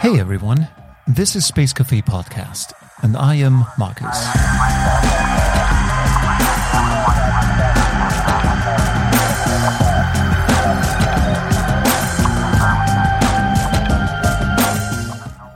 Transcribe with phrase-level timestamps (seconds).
[0.00, 0.66] Hey everyone,
[1.06, 2.72] this is Space Cafe Podcast,
[3.02, 4.04] and I am Marcus.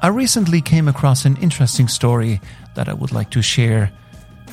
[0.01, 2.41] I recently came across an interesting story
[2.77, 3.91] that I would like to share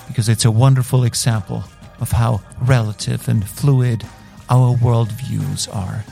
[0.08, 1.64] because it's a wonderful example
[2.00, 4.04] of how relative and fluid
[4.50, 6.04] our worldviews are.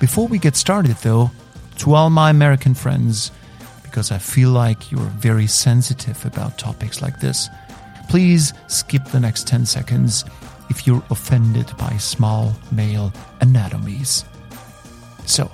[0.00, 1.30] Before we get started, though,
[1.78, 3.30] to all my American friends,
[3.82, 7.48] because I feel like you're very sensitive about topics like this,
[8.08, 10.24] please skip the next 10 seconds
[10.68, 14.24] if you're offended by small male anatomies.
[15.26, 15.50] So,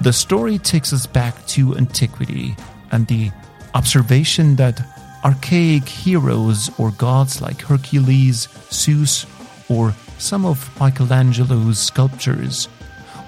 [0.00, 2.56] the story takes us back to antiquity
[2.90, 3.30] and the
[3.74, 4.80] observation that
[5.24, 9.26] archaic heroes or gods like Hercules, Zeus,
[9.68, 12.68] or some of Michelangelo's sculptures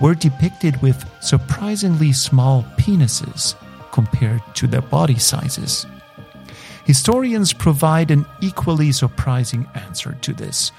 [0.00, 3.56] were depicted with surprisingly small penises
[3.90, 5.86] compared to their body sizes.
[6.84, 10.70] Historians provide an equally surprising answer to this.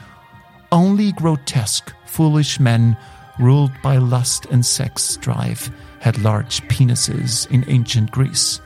[0.71, 2.95] Only grotesque, foolish men
[3.37, 8.61] ruled by lust and sex drive had large penises in ancient Greece.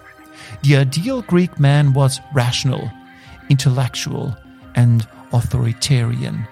[0.62, 2.92] The ideal Greek man was rational,
[3.50, 4.38] intellectual,
[4.76, 6.48] and authoritarian.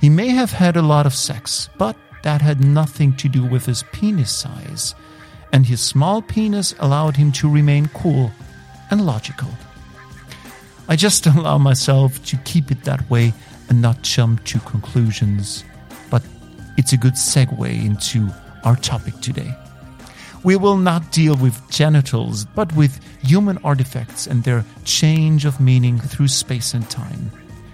[0.00, 3.66] He may have had a lot of sex, but that had nothing to do with
[3.66, 4.94] his penis size,
[5.52, 8.30] and his small penis allowed him to remain cool
[8.90, 9.50] and logical.
[10.88, 13.32] I just allow myself to keep it that way
[13.68, 15.64] and not jump to conclusions,
[16.10, 16.22] but
[16.76, 18.28] it's a good segue into
[18.64, 19.54] our topic today.
[20.44, 25.98] We will not deal with genitals, but with human artifacts and their change of meaning
[25.98, 27.32] through space and time.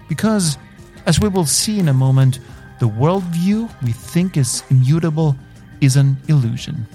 [0.09, 0.57] Because,
[1.05, 2.39] as we will see in a moment,
[2.79, 5.35] the worldview we think is immutable
[5.81, 6.87] is an illusion.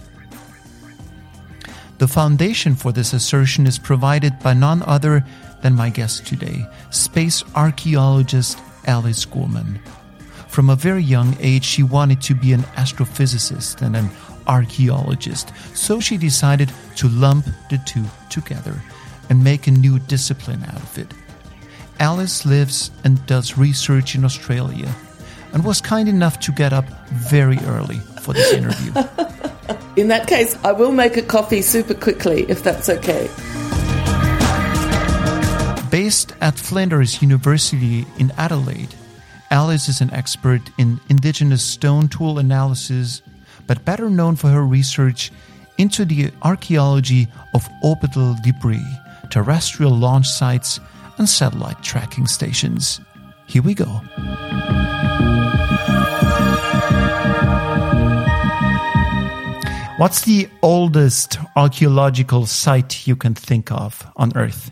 [1.99, 5.25] The foundation for this assertion is provided by none other
[5.63, 9.81] than my guest today, space archaeologist Alice Gorman.
[10.47, 14.11] From a very young age, she wanted to be an astrophysicist and an
[14.47, 18.81] archaeologist, so she decided to lump the two together
[19.29, 21.13] and make a new discipline out of it.
[22.01, 24.95] Alice lives and does research in Australia
[25.53, 28.93] and was kind enough to get up very early for this interview.
[29.97, 33.29] In that case, I will make a coffee super quickly if that's okay.
[35.91, 38.95] Based at Flinders University in Adelaide,
[39.51, 43.23] Alice is an expert in indigenous stone tool analysis
[43.67, 45.31] but better known for her research
[45.79, 48.85] into the archaeology of orbital debris,
[49.31, 50.81] terrestrial launch sites,
[51.19, 53.01] and satellite tracking stations.
[53.47, 54.01] Here we go.
[59.99, 64.71] What's the oldest archaeological site you can think of on Earth?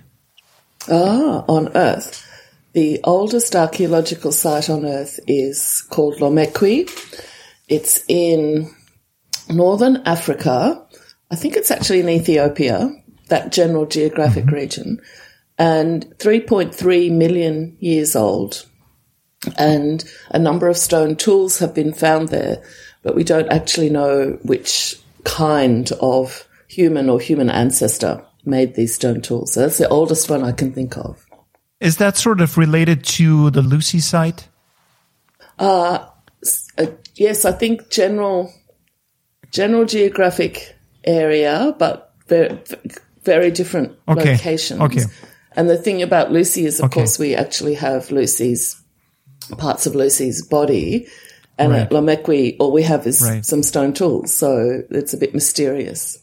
[0.89, 2.23] Ah, on Earth.
[2.75, 6.89] The oldest archaeological site on Earth is called Lomekwi.
[7.67, 8.71] It's in
[9.49, 10.81] northern Africa.
[11.31, 12.91] I think it's actually in Ethiopia,
[13.29, 14.55] that general geographic mm-hmm.
[14.55, 15.01] region,
[15.59, 18.67] and 3.3 million years old.
[19.57, 22.63] And a number of stone tools have been found there,
[23.03, 29.21] but we don't actually know which kind of human or human ancestor made these stone
[29.21, 29.53] tools.
[29.53, 31.27] So that's the oldest one I can think of.
[31.81, 34.49] Is that sort of related to the Lucy site?
[35.59, 36.07] Uh,
[36.79, 38.53] uh yes, I think general
[39.51, 42.59] general geographic area, but very,
[43.23, 44.33] very different okay.
[44.33, 44.81] locations.
[44.81, 45.03] Okay.
[45.57, 47.01] And the thing about Lucy is, of okay.
[47.01, 48.81] course, we actually have Lucy's
[49.59, 51.07] parts of Lucy's body.
[51.59, 51.83] And right.
[51.83, 53.45] at Lomekwi, all we have is right.
[53.45, 54.37] some stone tools.
[54.37, 56.19] So it's a bit mysterious.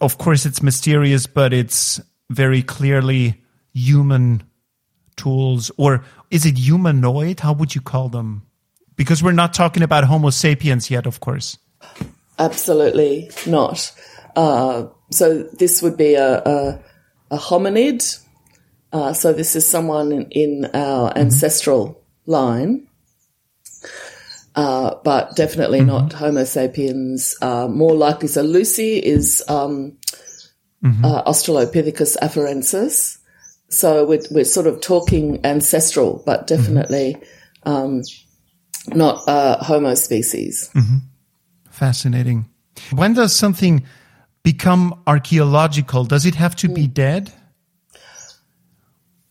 [0.00, 2.00] Of course, it's mysterious, but it's
[2.30, 3.42] very clearly
[3.74, 4.42] human
[5.16, 5.70] tools.
[5.76, 7.40] Or is it humanoid?
[7.40, 8.46] How would you call them?
[8.96, 11.58] Because we're not talking about Homo sapiens yet, of course.
[12.38, 13.92] Absolutely not.
[14.34, 16.80] Uh, so this would be a, a,
[17.32, 18.24] a hominid.
[18.92, 21.18] Uh, so this is someone in, in our mm-hmm.
[21.18, 22.86] ancestral line,
[24.54, 25.88] uh, but definitely mm-hmm.
[25.88, 27.36] not Homo sapiens.
[27.42, 29.96] Uh, more likely, so Lucy is um,
[30.82, 31.04] mm-hmm.
[31.04, 33.18] Uh, Australopithecus afarensis.
[33.70, 37.16] So we're, we're sort of talking ancestral, but definitely
[37.64, 38.02] um,
[38.94, 40.70] not uh, Homo species.
[40.74, 40.96] Mm-hmm.
[41.70, 42.48] Fascinating.
[42.92, 43.84] When does something
[44.42, 46.04] become archaeological?
[46.04, 46.92] Does it have to be hmm.
[46.92, 47.32] dead?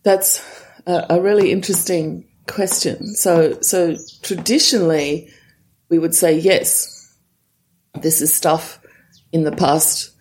[0.08, 0.42] That's
[0.86, 3.14] a, a really interesting question.
[3.16, 5.30] So, so traditionally,
[5.90, 7.14] we would say yes.
[7.94, 8.80] this is stuff
[9.34, 10.12] in the past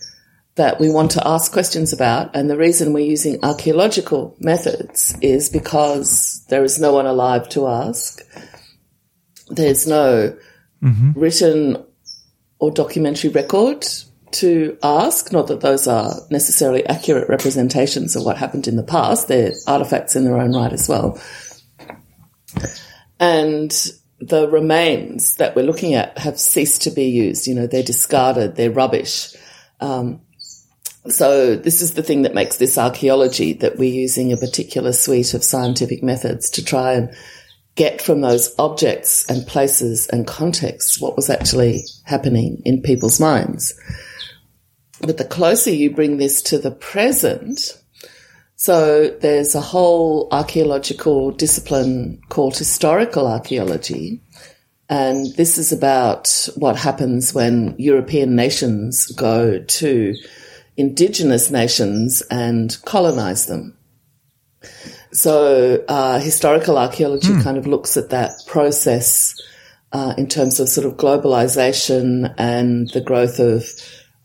[0.57, 2.35] that we want to ask questions about.
[2.35, 7.69] And the reason we're using archaeological methods is because there is no one alive to
[7.69, 8.25] ask.
[9.51, 10.37] There's no
[10.83, 11.13] mm-hmm.
[11.13, 11.85] written
[12.59, 13.87] or documentary record
[14.33, 15.33] to ask.
[15.33, 19.29] Not that those are necessarily accurate representations of what happened in the past.
[19.29, 21.21] They're artifacts in their own right as well.
[23.19, 23.73] And
[24.21, 27.47] the remains that we're looking at have ceased to be used.
[27.47, 29.35] You know, they're discarded, they're rubbish.
[29.81, 30.21] Um,
[31.09, 35.35] so this is the thing that makes this archaeology that we're using a particular suite
[35.35, 37.15] of scientific methods to try and
[37.77, 43.79] get from those objects and places and contexts what was actually happening in people's minds.
[45.01, 47.79] But the closer you bring this to the present,
[48.57, 54.23] so there's a whole archaeological discipline called historical archaeology.
[54.89, 60.15] And this is about what happens when European nations go to
[60.77, 63.77] indigenous nations and colonize them.
[65.13, 67.43] So, uh, historical archaeology mm.
[67.43, 69.41] kind of looks at that process
[69.93, 73.65] uh, in terms of sort of globalization and the growth of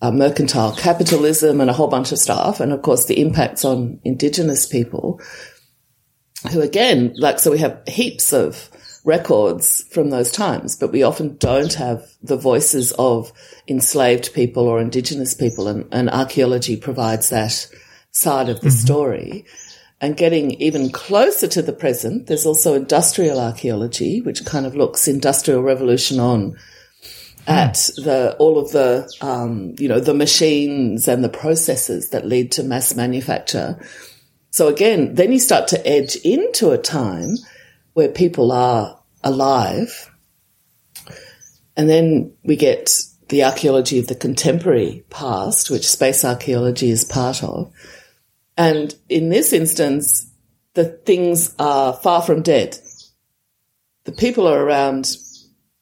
[0.02, 2.60] uh, mercantile capitalism and a whole bunch of stuff.
[2.60, 5.22] And of course, the impacts on indigenous people
[6.52, 8.70] who, again, like, so we have heaps of
[9.04, 13.32] records from those times, but we often don't have the voices of
[13.68, 15.68] enslaved people or indigenous people.
[15.68, 17.68] And, and archaeology provides that
[18.12, 18.78] side of the mm-hmm.
[18.78, 19.46] story.
[20.00, 25.08] And getting even closer to the present, there's also industrial archaeology, which kind of looks
[25.08, 26.58] industrial revolution on
[27.48, 32.52] at the all of the um, you know the machines and the processes that lead
[32.54, 33.80] to mass manufacture.
[34.52, 37.38] So again, then you start to edge into a time
[37.94, 40.10] where people are alive.
[41.78, 42.92] And then we get
[43.30, 47.72] the archaeology of the contemporary past, which space archaeology is part of.
[48.58, 50.30] And in this instance,
[50.74, 52.78] the things are far from dead.
[54.04, 55.16] The people are around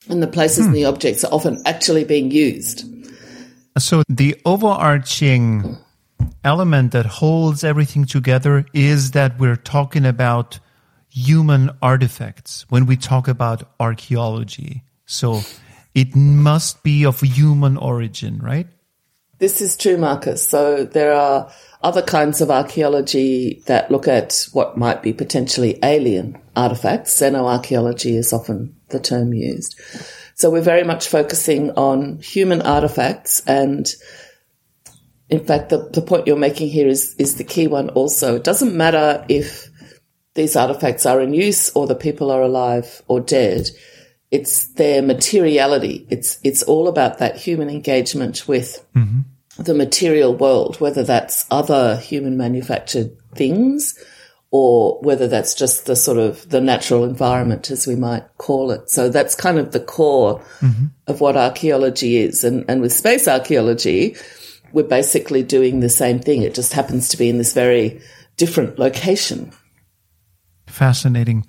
[0.09, 0.69] and the places hmm.
[0.69, 2.85] and the objects are often actually being used.
[3.77, 5.77] So the overarching
[6.43, 10.59] element that holds everything together is that we're talking about
[11.09, 14.83] human artifacts when we talk about archaeology.
[15.05, 15.41] So
[15.95, 18.67] it must be of human origin, right?
[19.39, 20.47] This is true, Marcus.
[20.47, 21.51] So there are
[21.81, 27.19] other kinds of archaeology that look at what might be potentially alien artifacts.
[27.19, 29.79] Xenoarchaeology is often the term used.
[30.35, 33.87] So we're very much focusing on human artifacts and
[35.29, 38.35] in fact, the, the point you're making here is, is the key one also.
[38.37, 39.69] It doesn't matter if
[40.33, 43.69] these artifacts are in use or the people are alive or dead.
[44.31, 46.05] It's their materiality.
[46.09, 49.21] It's, it's all about that human engagement with mm-hmm.
[49.61, 53.97] the material world, whether that's other human manufactured things
[54.51, 58.89] or whether that's just the sort of the natural environment as we might call it.
[58.89, 60.85] So that's kind of the core mm-hmm.
[61.07, 62.43] of what archaeology is.
[62.43, 64.15] And, and with space archaeology,
[64.73, 66.41] we're basically doing the same thing.
[66.41, 68.01] It just happens to be in this very
[68.37, 69.51] different location.
[70.67, 71.45] Fascinating.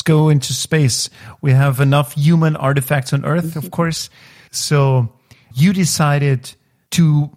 [0.00, 1.10] Let's go into space.
[1.42, 3.68] We have enough human artifacts on Earth, of mm-hmm.
[3.68, 4.08] course.
[4.50, 5.12] So
[5.52, 6.54] you decided
[6.92, 7.36] to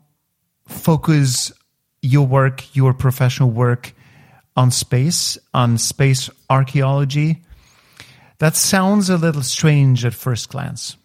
[0.66, 1.52] focus
[2.02, 3.94] your work, your professional work
[4.56, 7.44] on space, on space archaeology.
[8.38, 10.96] That sounds a little strange at first glance.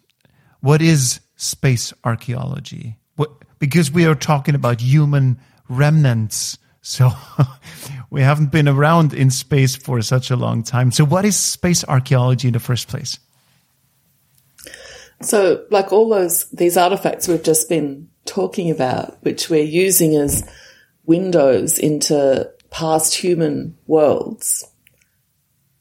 [0.61, 2.95] What is space archaeology?
[3.17, 6.57] What, because we are talking about human remnants.
[6.81, 7.11] So
[8.09, 10.91] we haven't been around in space for such a long time.
[10.91, 13.19] So what is space archaeology in the first place?
[15.21, 20.49] So like all those, these artifacts we've just been talking about, which we're using as
[21.05, 24.65] windows into past human worlds,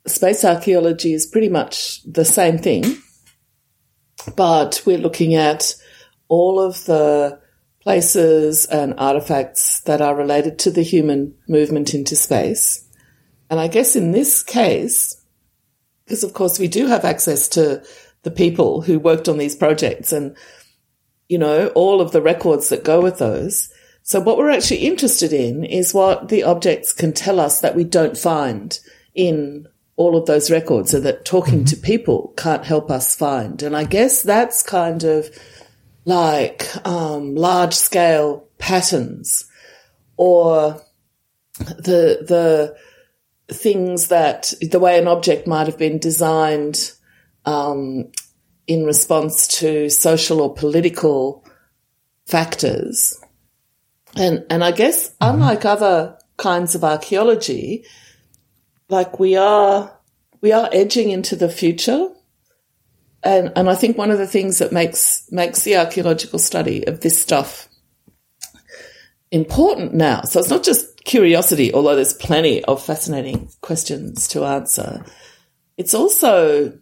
[0.06, 2.85] space archaeology is pretty much the same thing,
[4.37, 5.75] but we're looking at
[6.28, 7.38] all of the
[7.80, 12.85] places and artifacts that are related to the human movement into space.
[13.50, 15.14] And I guess in this case,
[16.04, 17.82] because of course we do have access to
[18.23, 20.37] the people who worked on these projects and,
[21.28, 23.73] you know, all of the records that go with those.
[24.02, 27.85] So what we're actually interested in is what the objects can tell us that we
[27.85, 28.78] don't find
[29.14, 29.66] in
[29.97, 31.64] all of those records so that talking mm-hmm.
[31.64, 33.62] to people can't help us find.
[33.62, 35.28] And I guess that's kind of
[36.08, 39.44] like um, large scale patterns
[40.16, 40.80] or
[41.58, 42.76] the the
[43.54, 46.92] things that the way an object might have been designed
[47.44, 48.10] um,
[48.66, 51.44] in response to social or political
[52.26, 53.18] factors.
[54.16, 55.34] And, and I guess mm-hmm.
[55.34, 57.84] unlike other kinds of archaeology,
[58.88, 59.96] like we are,
[60.40, 62.08] we are edging into the future.
[63.22, 67.00] And, and I think one of the things that makes, makes the archaeological study of
[67.00, 67.68] this stuff
[69.30, 70.22] important now.
[70.22, 75.04] So it's not just curiosity, although there's plenty of fascinating questions to answer.
[75.76, 76.78] It's also,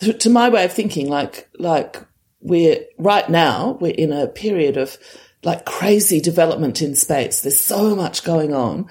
[0.00, 1.96] to my way of thinking, like, like
[2.40, 4.98] we're right now, we're in a period of
[5.44, 7.40] like crazy development in space.
[7.40, 8.88] There's so much going on.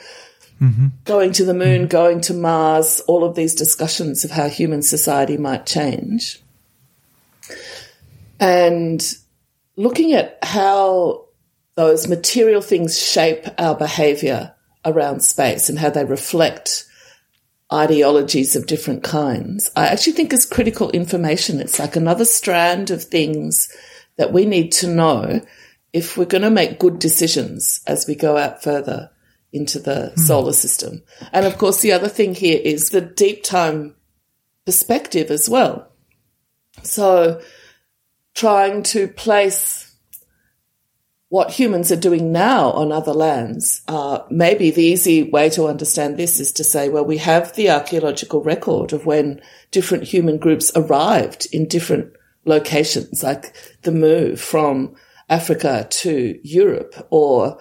[0.62, 0.88] Mm-hmm.
[1.04, 1.88] Going to the moon, mm-hmm.
[1.88, 6.42] going to Mars, all of these discussions of how human society might change.
[8.40, 9.02] And
[9.76, 11.26] looking at how
[11.76, 14.54] those material things shape our behavior
[14.86, 16.86] around space and how they reflect
[17.72, 21.60] ideologies of different kinds, I actually think is critical information.
[21.60, 23.70] It's like another strand of things
[24.18, 25.42] that we need to know
[25.94, 29.12] if we're going to make good decisions as we go out further
[29.54, 30.20] into the mm.
[30.20, 31.04] solar system.
[31.32, 33.96] And of course, the other thing here is the deep time
[34.66, 35.87] perspective as well.
[36.84, 37.42] So
[38.36, 39.88] trying to place
[41.30, 43.82] what humans are doing now on other lands.
[43.88, 47.70] Uh, maybe the easy way to understand this is to say, well, we have the
[47.70, 49.42] archaeological record of when
[49.72, 52.14] different human groups arrived in different
[52.46, 54.96] locations, like the move from
[55.30, 57.60] Africa to Europe or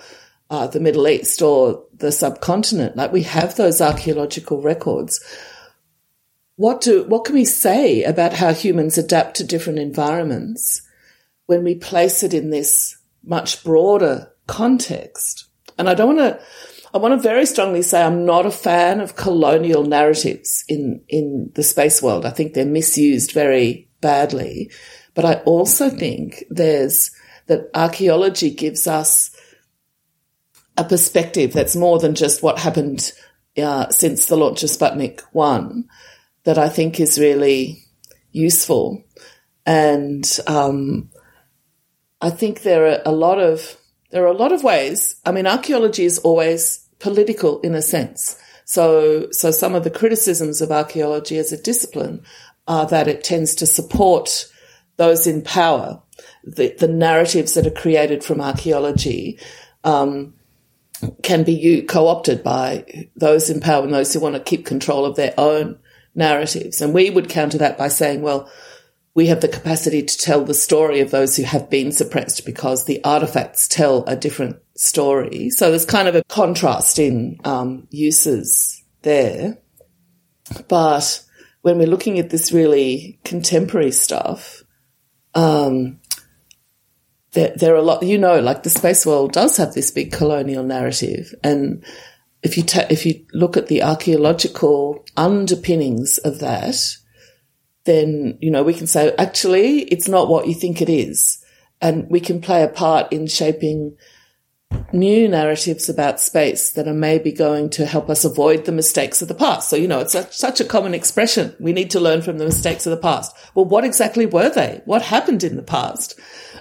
[0.49, 2.96] uh, the Middle East or the subcontinent.
[2.96, 5.20] Like we have those archaeological records.
[6.57, 10.83] What do, what can we say about how humans adapt to different environments
[11.47, 15.47] when we place it in this much broader context.
[15.79, 16.45] And I don't want to,
[16.95, 21.51] I want to very strongly say I'm not a fan of colonial narratives in, in
[21.55, 22.25] the space world.
[22.25, 24.71] I think they're misused very badly.
[25.15, 27.11] But I also think there's
[27.47, 29.31] that archaeology gives us
[30.77, 33.13] a perspective that's more than just what happened
[33.57, 35.89] uh, since the launch of Sputnik 1
[36.47, 37.83] that I think is really
[38.31, 39.03] useful.
[39.67, 41.11] And um,
[42.21, 43.76] I think there are a lot of
[44.12, 45.17] there are a lot of ways.
[45.26, 48.41] I mean, archaeology is always political in a sense.
[48.65, 52.23] So, so some of the criticisms of archaeology as a discipline
[52.69, 54.47] are that it tends to support
[54.97, 56.00] those in power.
[56.45, 59.41] The, the narratives that are created from archaeology
[59.83, 60.35] um,
[61.25, 65.17] can be co-opted by those in power and those who want to keep control of
[65.17, 65.79] their own
[66.16, 66.80] narratives.
[66.80, 68.50] And we would counter that by saying, well,
[69.14, 72.85] we have the capacity to tell the story of those who have been suppressed because
[72.85, 75.49] the artifacts tell a different story.
[75.49, 79.56] So there's kind of a contrast in um, uses there.
[80.68, 81.25] But
[81.62, 84.62] when we're looking at this really contemporary stuff,
[85.35, 86.00] um,
[87.32, 90.12] there, there are a lot, you know, like the space world does have this big
[90.12, 91.35] colonial narrative.
[91.42, 91.85] And
[92.47, 96.76] if you, ta- if you look at the archaeological underpinnings of that,
[97.87, 101.45] then, you know, we can say, actually, it's not what you think it is.
[101.81, 103.97] And we can play a part in shaping
[104.93, 109.26] new narratives about space that are maybe going to help us avoid the mistakes of
[109.26, 109.69] the past.
[109.69, 111.53] So, you know, it's a, such a common expression.
[111.59, 113.35] We need to learn from the mistakes of the past.
[113.57, 114.83] Well, what exactly were they?
[114.85, 116.17] What happened in the past?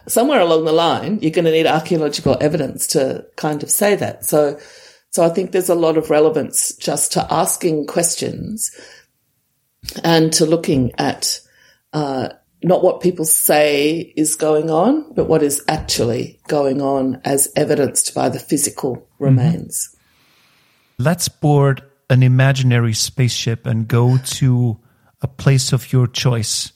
[0.08, 4.26] Somewhere along the line, you're going to need archaeological evidence to kind of say that.
[4.26, 4.60] So,
[5.16, 8.70] so I think there's a lot of relevance just to asking questions
[10.04, 11.40] and to looking at
[11.94, 17.50] uh, not what people say is going on, but what is actually going on as
[17.56, 19.24] evidenced by the physical mm-hmm.
[19.24, 19.88] remains.
[19.88, 21.04] Mm-hmm.
[21.06, 24.78] Let's board an imaginary spaceship and go to
[25.22, 26.74] a place of your choice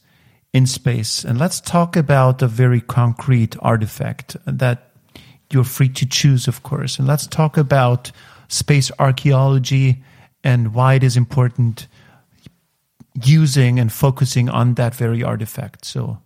[0.54, 1.26] in space.
[1.26, 4.89] And let's talk about a very concrete artifact that
[5.52, 7.00] you're free to choose, of course.
[7.00, 8.12] And let's talk about
[8.48, 10.04] space archaeology
[10.44, 11.88] and why it is important
[13.24, 15.86] using and focusing on that very artifact.
[15.86, 16.20] So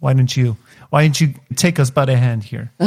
[0.00, 0.56] why don't you
[0.90, 2.72] why don't you take us by the hand here?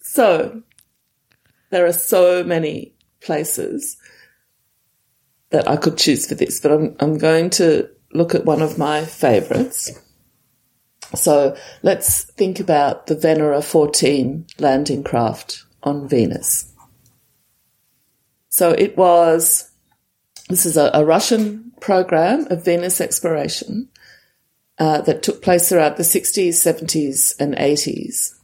[0.00, 0.62] so
[1.70, 3.96] there are so many places
[5.50, 8.78] that I could choose for this, but I'm I'm going to look at one of
[8.78, 9.90] my favorites.
[11.16, 16.72] So let's think about the Venera 14 landing craft on Venus.
[18.48, 19.70] So it was
[20.48, 23.88] this is a, a Russian program of Venus exploration
[24.78, 28.34] uh, that took place throughout the 60s, 70s, and 80s.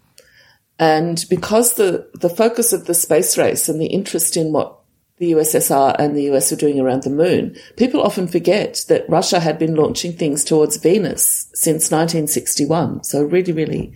[0.78, 4.79] And because the, the focus of the space race and the interest in what
[5.20, 9.38] the USSR and the US were doing around the moon, people often forget that Russia
[9.38, 13.04] had been launching things towards Venus since 1961.
[13.04, 13.92] So really, really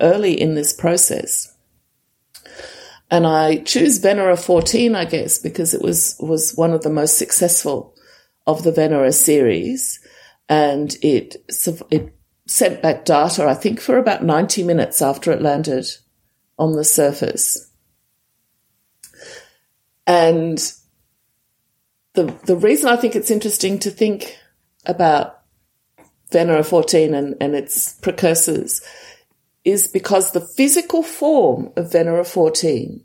[0.00, 1.52] early in this process.
[3.10, 7.18] And I choose Venera 14, I guess, because it was, was one of the most
[7.18, 7.96] successful
[8.46, 9.98] of the Venera series.
[10.48, 11.34] And it,
[11.90, 12.14] it
[12.46, 15.86] sent back data, I think, for about 90 minutes after it landed
[16.60, 17.69] on the surface.
[20.10, 20.58] And
[22.14, 24.36] the the reason I think it's interesting to think
[24.84, 25.38] about
[26.32, 28.80] Venera 14 and, and its precursors
[29.64, 33.04] is because the physical form of Venera 14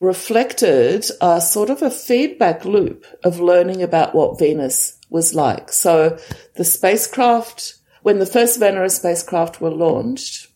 [0.00, 5.70] reflected a sort of a feedback loop of learning about what Venus was like.
[5.70, 6.18] So
[6.56, 10.48] the spacecraft, when the first Venera spacecraft were launched,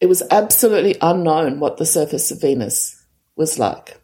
[0.00, 2.98] it was absolutely unknown what the surface of Venus
[3.36, 4.01] was like.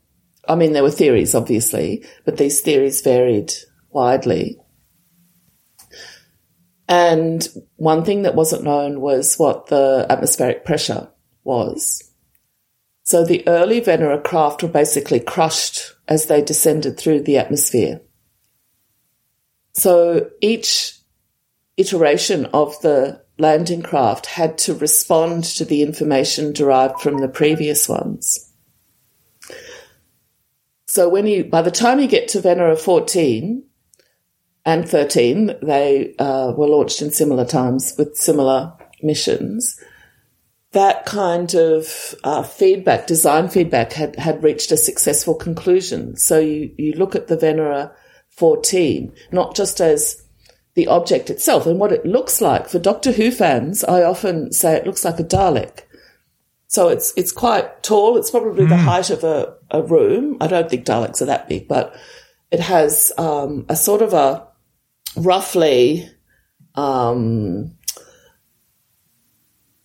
[0.49, 3.52] I mean, there were theories, obviously, but these theories varied
[3.90, 4.59] widely.
[6.88, 11.11] And one thing that wasn't known was what the atmospheric pressure
[11.45, 12.02] was.
[13.02, 18.00] So the early Venera craft were basically crushed as they descended through the atmosphere.
[19.75, 20.99] So each
[21.76, 27.88] iteration of the landing craft had to respond to the information derived from the previous
[27.88, 28.48] ones.
[30.88, 33.62] So when you, by the time you get to Venera 14
[34.64, 39.78] and 13, they uh, were launched in similar times with similar missions.
[40.73, 46.16] That kind of uh, feedback, design feedback, had, had reached a successful conclusion.
[46.16, 47.92] So you, you look at the Venera
[48.30, 50.23] 14, not just as
[50.75, 52.66] the object itself and what it looks like.
[52.66, 55.80] For Doctor Who fans, I often say it looks like a Dalek.
[56.68, 58.16] So it's it's quite tall.
[58.16, 58.68] It's probably mm.
[58.68, 60.37] the height of a, a room.
[60.40, 61.94] I don't think Daleks are that big, but
[62.50, 64.46] it has um, a sort of a
[65.16, 66.08] roughly
[66.75, 67.72] um,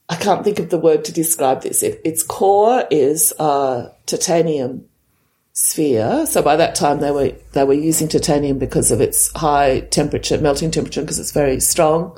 [0.10, 1.82] I can't think of the word to describe this.
[1.82, 4.86] It, its core is a titanium
[5.54, 6.26] sphere.
[6.28, 10.38] So by that time they were they were using titanium because of its high temperature,
[10.38, 12.18] melting temperature, because it's very strong.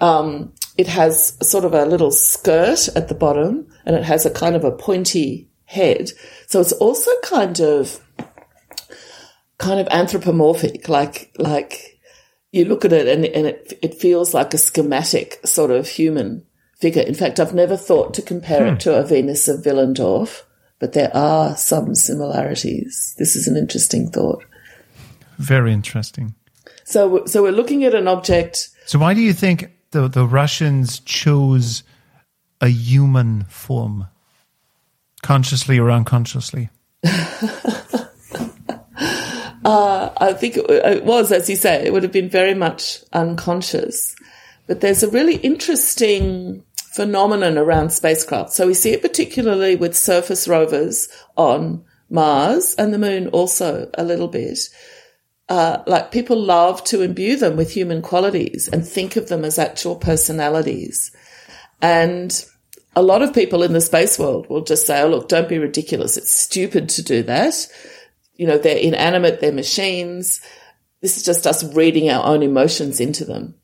[0.00, 4.30] Um, it has sort of a little skirt at the bottom and it has a
[4.30, 6.12] kind of a pointy head.
[6.46, 8.00] So it's also kind of,
[9.58, 11.98] kind of anthropomorphic, like, like
[12.52, 16.46] you look at it and, and it, it feels like a schematic sort of human
[16.76, 17.02] figure.
[17.02, 18.74] In fact, I've never thought to compare hmm.
[18.74, 20.42] it to a Venus of Willendorf,
[20.78, 23.16] but there are some similarities.
[23.18, 24.44] This is an interesting thought.
[25.38, 26.36] Very interesting.
[26.84, 28.70] So, so we're looking at an object.
[28.86, 31.82] So why do you think the the Russians chose
[32.60, 34.08] a human form,
[35.22, 36.70] consciously or unconsciously?
[37.04, 38.08] uh,
[39.64, 44.16] I think it was, as you say, it would have been very much unconscious.
[44.66, 48.52] But there's a really interesting phenomenon around spacecraft.
[48.52, 54.04] So we see it particularly with surface rovers on Mars and the moon also a
[54.04, 54.58] little bit
[55.48, 59.58] uh, like people love to imbue them with human qualities and think of them as
[59.58, 61.10] actual personalities.
[61.80, 62.44] And
[62.94, 65.58] a lot of people in the space world will just say, oh, look, don't be
[65.58, 66.16] ridiculous.
[66.16, 67.54] It's stupid to do that.
[68.36, 70.40] You know, they're inanimate, they're machines.
[71.00, 73.54] This is just us reading our own emotions into them.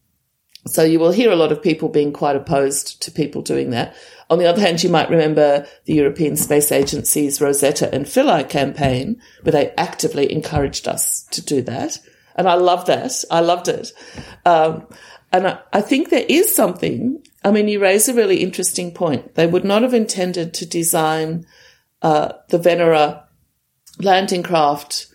[0.66, 3.94] So you will hear a lot of people being quite opposed to people doing that.
[4.30, 9.20] On the other hand, you might remember the European Space Agency's Rosetta and Philae campaign,
[9.42, 11.98] where they actively encouraged us to do that.
[12.36, 13.24] And I love that.
[13.30, 13.92] I loved it.
[14.44, 14.86] Um,
[15.32, 17.22] and I, I, think there is something.
[17.44, 19.34] I mean, you raise a really interesting point.
[19.34, 21.46] They would not have intended to design
[22.02, 23.24] uh, the Venera
[24.00, 25.06] landing craft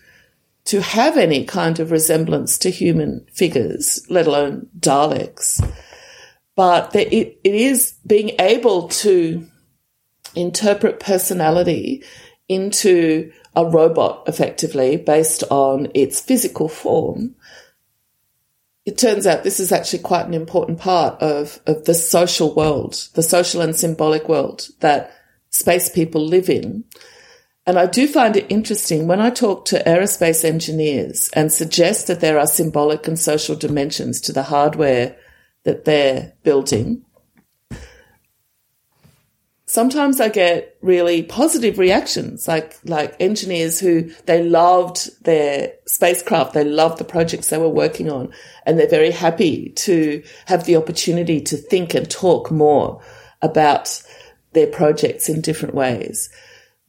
[0.66, 5.60] to have any kind of resemblance to human figures, let alone Daleks.
[6.60, 9.46] But it, it is being able to
[10.36, 12.04] interpret personality
[12.50, 17.34] into a robot effectively based on its physical form.
[18.84, 23.08] It turns out this is actually quite an important part of, of the social world,
[23.14, 25.14] the social and symbolic world that
[25.48, 26.84] space people live in.
[27.64, 32.20] And I do find it interesting when I talk to aerospace engineers and suggest that
[32.20, 35.16] there are symbolic and social dimensions to the hardware
[35.64, 37.04] that they're building.
[39.66, 46.54] Sometimes I get really positive reactions, like, like engineers who they loved their spacecraft.
[46.54, 48.32] They loved the projects they were working on
[48.66, 53.00] and they're very happy to have the opportunity to think and talk more
[53.42, 54.02] about
[54.54, 56.30] their projects in different ways.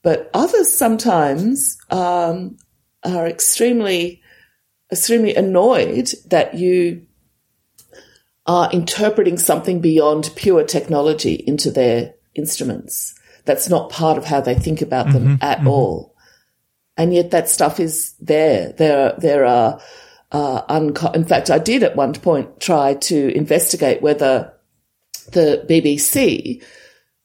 [0.02, 2.58] But others sometimes um,
[3.04, 4.24] are extremely,
[4.92, 7.06] extremely annoyed that you
[8.46, 13.14] are interpreting something beyond pure technology into their instruments.
[13.46, 16.16] That's not part of how they think about them Mm-hmm, at all.
[16.98, 18.74] And yet that stuff is there.
[18.74, 19.80] There, there are,
[20.32, 24.54] uh, unco- in fact, I did at one point try to investigate whether
[25.32, 26.64] the BBC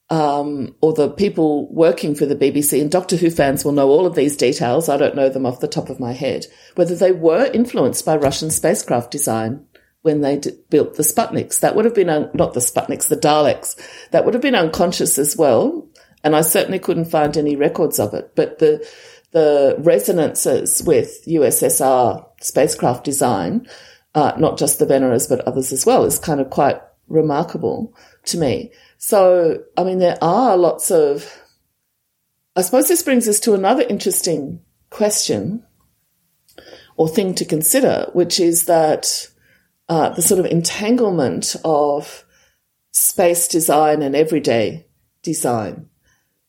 [0.09, 4.07] um, or the people working for the BBC, and Doctor Who fans will know all
[4.07, 4.89] of these details.
[4.89, 6.47] I don't know them off the top of my head.
[6.77, 9.66] Whether they were influenced by Russian spacecraft design
[10.07, 11.59] when they d- built the Sputniks.
[11.59, 13.75] That would have been, un- not the Sputniks, the Daleks.
[14.13, 15.89] That would have been unconscious as well.
[16.23, 18.31] And I certainly couldn't find any records of it.
[18.37, 18.89] But the,
[19.33, 23.67] the resonances with USSR spacecraft design,
[24.15, 27.93] uh, not just the Veneras, but others as well, is kind of quite remarkable
[28.27, 28.71] to me.
[28.99, 31.37] So, I mean, there are lots of,
[32.55, 35.65] I suppose this brings us to another interesting question
[36.97, 39.31] or thing to consider, which is that
[39.89, 42.25] uh, the sort of entanglement of
[42.93, 44.87] space design and everyday
[45.23, 45.89] design.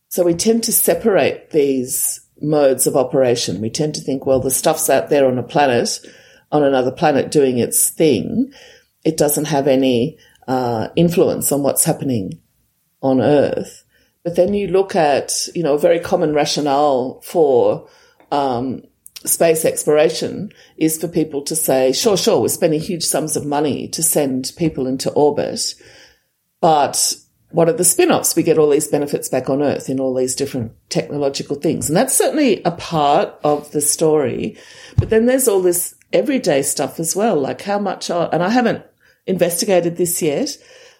[0.09, 3.61] So we tend to separate these modes of operation.
[3.61, 5.99] We tend to think, well, the stuff's out there on a planet,
[6.51, 8.53] on another planet doing its thing.
[9.03, 12.39] It doesn't have any uh, influence on what's happening
[13.01, 13.83] on Earth.
[14.23, 17.87] But then you look at, you know, a very common rationale for
[18.31, 18.83] um,
[19.27, 23.87] space exploration is for people to say, sure, sure, we're spending huge sums of money
[23.89, 25.75] to send people into orbit,
[26.61, 27.15] but
[27.51, 28.35] what are the spin-offs?
[28.35, 31.87] We get all these benefits back on Earth in all these different technological things.
[31.87, 34.57] And that's certainly a part of the story.
[34.97, 38.49] But then there's all this everyday stuff as well, like how much are, and I
[38.49, 38.83] haven't
[39.25, 40.57] investigated this yet,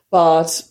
[0.09, 0.63] but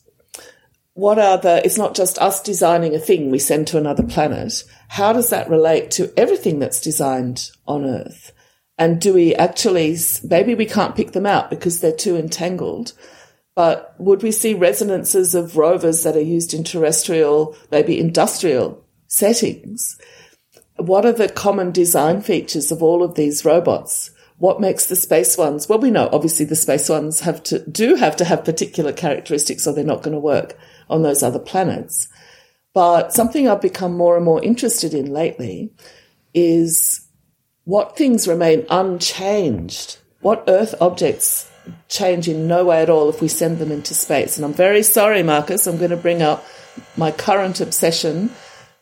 [0.96, 4.64] what are the, it's not just us designing a thing we send to another planet.
[4.88, 8.32] How does that relate to everything that's designed on Earth?
[8.78, 12.94] And do we actually, maybe we can't pick them out because they're too entangled,
[13.54, 19.98] but would we see resonances of rovers that are used in terrestrial, maybe industrial settings?
[20.76, 24.12] What are the common design features of all of these robots?
[24.38, 25.68] What makes the space ones?
[25.68, 29.66] Well, we know obviously the space ones have to, do have to have particular characteristics
[29.66, 30.56] or they're not going to work
[30.88, 32.08] on those other planets.
[32.74, 35.72] But something I've become more and more interested in lately
[36.34, 37.08] is
[37.64, 39.98] what things remain unchanged.
[40.20, 41.50] What Earth objects
[41.88, 44.36] change in no way at all if we send them into space.
[44.36, 46.44] And I'm very sorry, Marcus, I'm going to bring up
[46.96, 48.30] my current obsession,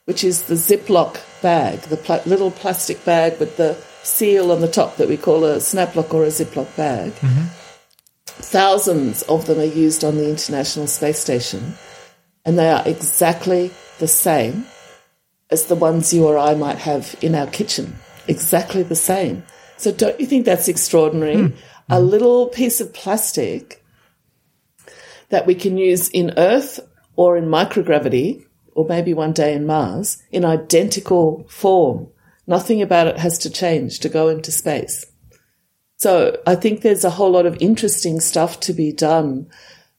[0.04, 4.68] which is the Ziploc bag, the pl- little plastic bag with the seal on the
[4.68, 7.12] top that we call a snaplock or a Ziploc bag.
[7.12, 7.44] Mm-hmm.
[8.26, 11.74] Thousands of them are used on the International Space Station,
[12.44, 14.66] and they are exactly the same
[15.50, 17.96] as the ones you or I might have in our kitchen.
[18.26, 19.44] Exactly the same.
[19.76, 21.36] So don't you think that's extraordinary?
[21.36, 21.56] Hmm.
[21.88, 23.84] A little piece of plastic
[25.28, 26.80] that we can use in Earth
[27.16, 32.08] or in microgravity, or maybe one day in Mars, in identical form.
[32.46, 35.06] Nothing about it has to change to go into space.
[35.96, 39.48] So I think there's a whole lot of interesting stuff to be done.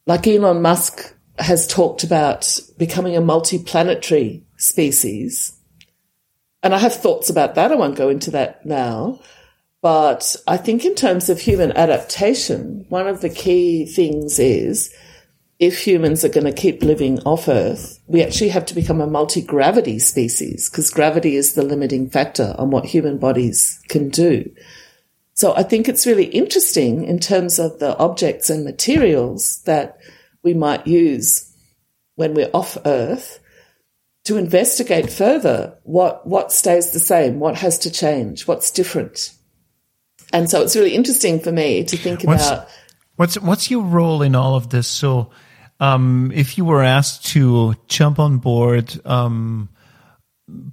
[0.06, 5.54] Like Elon Musk has talked about becoming a multi-planetary species.
[6.64, 7.72] And I have thoughts about that.
[7.72, 9.20] I won't go into that now.
[9.82, 14.92] But I think in terms of human adaptation, one of the key things is
[15.60, 19.08] if humans are going to keep living off Earth, we actually have to become a
[19.08, 24.50] multi-gravity species because gravity is the limiting factor on what human bodies can do.
[25.34, 29.98] So I think it's really interesting in terms of the objects and materials that
[30.46, 31.52] we might use
[32.16, 33.40] when we're off Earth
[34.24, 39.34] to investigate further what, what stays the same, what has to change, what's different.
[40.32, 42.70] And so it's really interesting for me to think What's- about
[43.18, 44.90] What's what's your role in all of this?
[44.90, 45.30] So,
[45.80, 49.70] um, if you were asked to jump on board, um,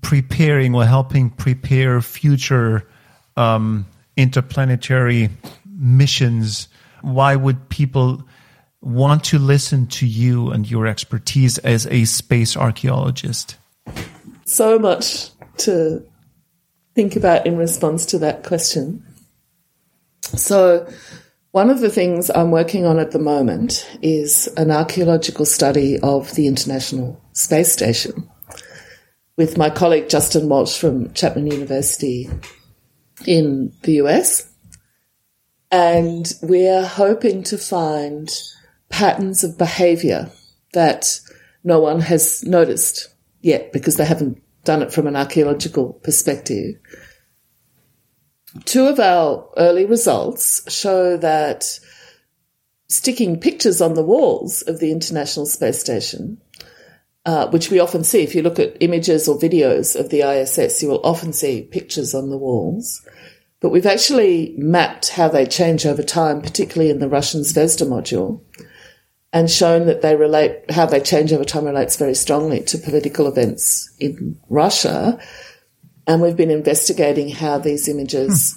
[0.00, 2.88] preparing or helping prepare future
[3.36, 5.30] um, interplanetary
[5.64, 6.66] missions,
[7.02, 8.24] why would people
[8.82, 13.56] want to listen to you and your expertise as a space archaeologist?
[14.52, 16.04] so much to
[16.94, 19.04] think about in response to that question.
[20.20, 20.88] So,
[21.52, 26.34] one of the things I'm working on at the moment is an archaeological study of
[26.34, 28.28] the International Space Station
[29.36, 32.30] with my colleague Justin Walsh from Chapman University
[33.26, 34.48] in the US.
[35.70, 38.30] And we're hoping to find
[38.92, 40.30] patterns of behavior
[40.74, 41.18] that
[41.64, 43.08] no one has noticed
[43.40, 46.76] yet because they haven't done it from an archaeological perspective.
[48.64, 51.64] Two of our early results show that
[52.88, 56.38] sticking pictures on the walls of the International Space Station,
[57.24, 60.82] uh, which we often see if you look at images or videos of the ISS,
[60.82, 63.04] you will often see pictures on the walls.
[63.60, 68.42] But we've actually mapped how they change over time, particularly in the Russian Zvezda module,
[69.32, 73.26] and shown that they relate, how they change over time relates very strongly to political
[73.26, 75.18] events in Russia.
[76.06, 78.52] And we've been investigating how these images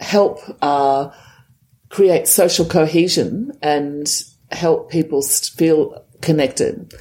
[0.00, 0.04] hmm.
[0.04, 1.10] help uh,
[1.90, 4.10] create social cohesion and
[4.50, 6.92] help people feel connected.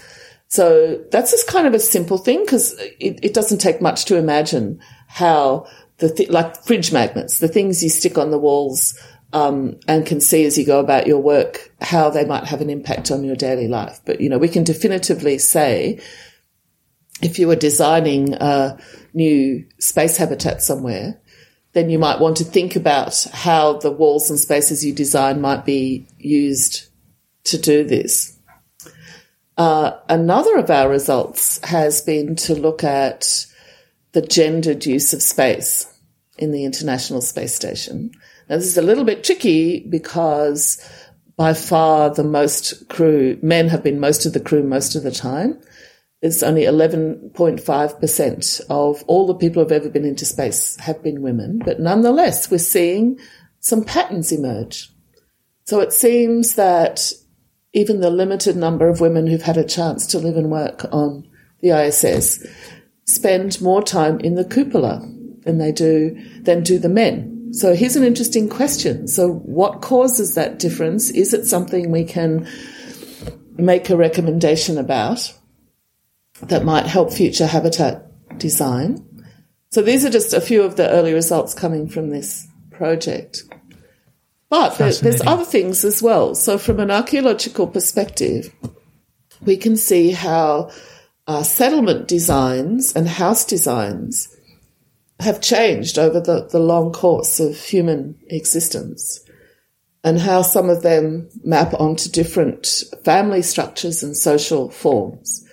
[0.49, 4.17] So that's just kind of a simple thing because it, it, doesn't take much to
[4.17, 8.97] imagine how the th- like fridge magnets, the things you stick on the walls
[9.33, 12.69] um, and can see as you go about your work how they might have an
[12.69, 13.99] impact on your daily life.
[14.05, 15.99] But you know, we can definitively say
[17.21, 18.77] if you were designing a
[19.13, 21.19] new space habitat somewhere,
[21.73, 25.65] then you might want to think about how the walls and spaces you design might
[25.65, 26.87] be used
[27.45, 28.37] to do this.
[29.57, 33.45] Uh, another of our results has been to look at
[34.11, 35.91] the gendered use of space
[36.37, 38.11] in the International Space Station.
[38.49, 40.83] Now, this is a little bit tricky because
[41.35, 45.11] by far the most crew, men have been most of the crew most of the
[45.11, 45.59] time
[46.21, 51.59] it's only 11.5% of all the people who've ever been into space have been women,
[51.63, 53.19] but nonetheless, we're seeing
[53.59, 54.91] some patterns emerge.
[55.65, 57.13] So it seems that
[57.73, 61.29] even the limited number of women who've had a chance to live and work on
[61.61, 62.43] the ISS
[63.05, 65.07] spend more time in the cupola
[65.43, 67.36] than they do than do the men.
[67.57, 69.07] So here's an interesting question.
[69.07, 71.09] So what causes that difference?
[71.09, 72.47] Is it something we can
[73.57, 75.33] make a recommendation about?
[76.43, 78.03] that might help future habitat
[78.37, 79.03] design.
[79.71, 83.43] So these are just a few of the early results coming from this project.
[84.49, 86.33] But there's other things as well.
[86.33, 88.53] So from an archaeological perspective,
[89.41, 90.71] we can see how
[91.25, 94.33] uh, settlement designs and house designs
[95.19, 99.19] have changed over the, the long course of human existence
[100.03, 105.43] and how some of them map onto different family structures and social forms.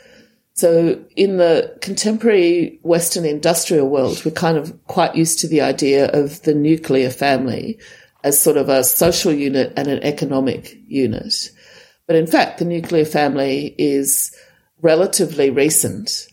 [0.52, 6.08] So in the contemporary Western industrial world, we're kind of quite used to the idea
[6.12, 7.80] of the nuclear family
[8.22, 11.50] as sort of a social unit and an economic unit.
[12.06, 14.34] But in fact, the nuclear family is
[14.80, 16.28] relatively recent.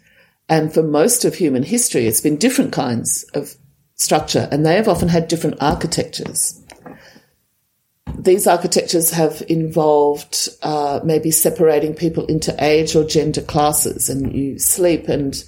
[0.52, 3.56] And for most of human history, it's been different kinds of
[3.96, 6.62] structure and they have often had different architectures
[8.24, 14.60] these architectures have involved uh, maybe separating people into age or gender classes, and you
[14.60, 15.44] sleep and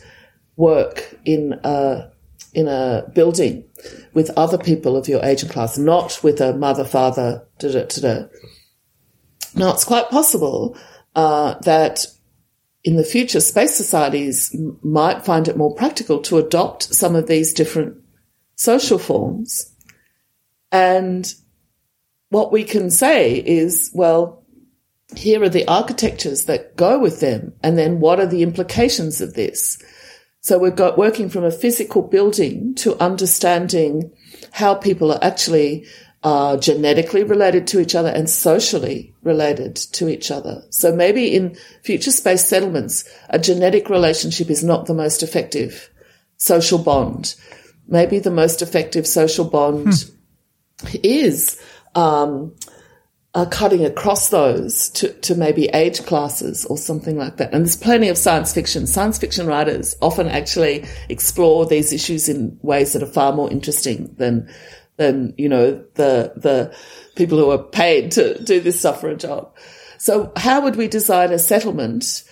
[0.56, 2.12] work in a
[2.54, 3.64] in a building
[4.14, 7.46] with other people of your age and class, not with a mother, father.
[7.60, 8.26] Da, da, da,
[9.56, 10.76] now, it's quite possible
[11.16, 12.06] uh, that
[12.84, 17.54] in the future, space societies might find it more practical to adopt some of these
[17.54, 17.96] different
[18.56, 19.74] social forms
[20.74, 21.32] and
[22.30, 24.44] what we can say is, well,
[25.16, 27.54] here are the architectures that go with them.
[27.62, 29.80] And then what are the implications of this?
[30.42, 34.12] So we've got, working from a physical building to understanding
[34.52, 35.86] how people are actually
[36.24, 40.64] uh, genetically related to each other and socially related to each other.
[40.70, 45.90] So maybe in future space settlements, a genetic relationship is not the most effective
[46.38, 47.36] social bond.
[47.88, 50.06] Maybe the most effective social bond
[50.82, 50.88] hmm.
[51.04, 51.62] is
[51.94, 52.56] um,
[53.36, 57.52] are cutting across those to, to maybe age classes or something like that.
[57.54, 58.88] And there's plenty of science fiction.
[58.88, 64.14] Science fiction writers often actually explore these issues in ways that are far more interesting
[64.18, 64.48] than,
[64.98, 66.76] than, you know, the, the
[67.16, 69.56] people who are paid to do this stuff for a job.
[69.98, 72.24] So how would we design a settlement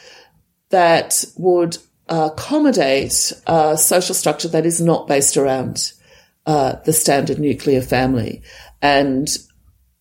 [0.70, 5.94] that would accommodate a social structure that is not based around
[6.46, 8.42] uh, the standard nuclear family
[8.82, 9.30] and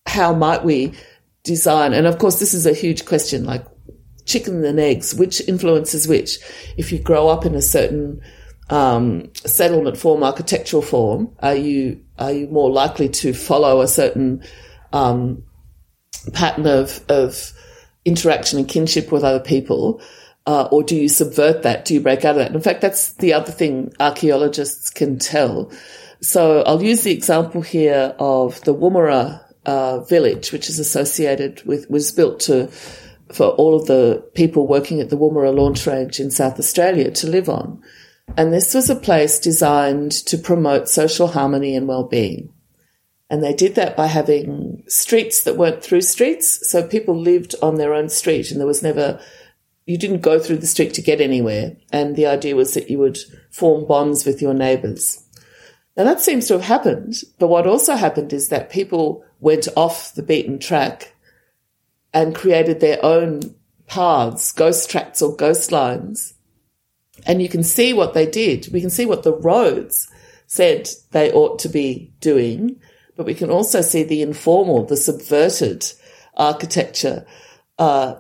[0.07, 0.93] how might we
[1.45, 1.93] design?
[1.93, 3.65] And of course, this is a huge question, like
[4.25, 6.39] chicken and eggs, which influences which?
[6.77, 8.21] If you grow up in a certain
[8.71, 14.43] um, settlement form, architectural form, are you are you more likely to follow a certain
[14.93, 15.43] um,
[16.33, 17.53] pattern of of
[18.05, 20.01] interaction and kinship with other people?
[20.47, 21.85] Uh, or do you subvert that?
[21.85, 22.47] Do you break out of that?
[22.47, 25.71] And in fact, that's the other thing archaeologists can tell.
[26.23, 31.91] So I'll use the example here of the Woomera uh, village, which is associated with,
[31.91, 32.69] was built to,
[33.33, 37.29] for all of the people working at the Woomera launch range in South Australia to
[37.29, 37.83] live on.
[38.37, 42.53] And this was a place designed to promote social harmony and well-being.
[43.29, 46.69] And they did that by having streets that weren't through streets.
[46.71, 49.21] So people lived on their own street and there was never,
[49.87, 51.77] you didn't go through the street to get anywhere.
[51.93, 53.19] And the idea was that you would
[53.51, 55.25] form bonds with your neighbours.
[55.97, 57.17] Now that seems to have happened.
[57.39, 61.15] But what also happened is that people went off the beaten track
[62.13, 63.55] and created their own
[63.87, 66.35] paths, ghost tracks or ghost lines.
[67.27, 68.69] And you can see what they did.
[68.73, 70.09] We can see what the roads
[70.47, 72.81] said they ought to be doing
[73.21, 75.85] but we can also see the informal, the subverted
[76.39, 77.27] architecture
[77.79, 78.15] uh,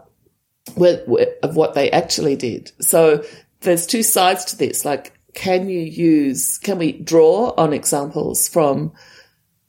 [0.76, 2.70] of what they actually did.
[2.82, 3.24] So
[3.60, 4.84] there's two sides to this.
[4.84, 8.92] Like, can you use, can we draw on examples from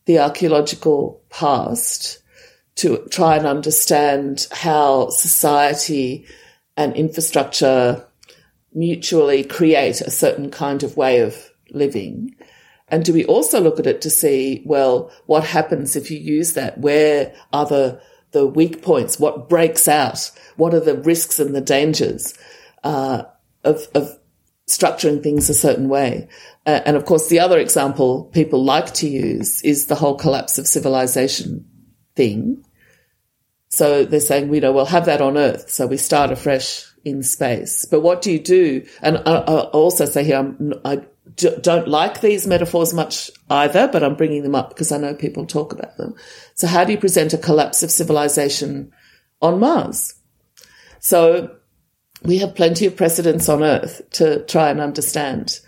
[0.04, 2.22] the archaeological past
[2.76, 6.26] to try and understand how society
[6.76, 8.06] and infrastructure
[8.74, 12.36] mutually create a certain kind of way of living?
[12.88, 16.54] And do we also look at it to see, well, what happens if you use
[16.54, 16.78] that?
[16.78, 19.20] Where are the, the weak points?
[19.20, 20.30] What breaks out?
[20.58, 22.34] What are the risks and the dangers,
[22.84, 23.24] uh,
[23.64, 24.20] of, of
[24.68, 26.28] structuring things a certain way?
[26.66, 30.58] Uh, and of course, the other example people like to use is the whole collapse
[30.58, 31.66] of civilization
[32.16, 32.64] thing.
[33.70, 35.70] So they're saying, you know, we'll have that on Earth.
[35.70, 37.86] So we start afresh in space.
[37.86, 38.86] But what do you do?
[39.02, 41.02] And I, I also say here, I'm, I
[41.36, 45.46] don't like these metaphors much either, but I'm bringing them up because I know people
[45.46, 46.16] talk about them.
[46.56, 48.92] So how do you present a collapse of civilization
[49.42, 50.14] on Mars?
[51.00, 51.56] So
[52.24, 55.60] we have plenty of precedents on Earth to try and understand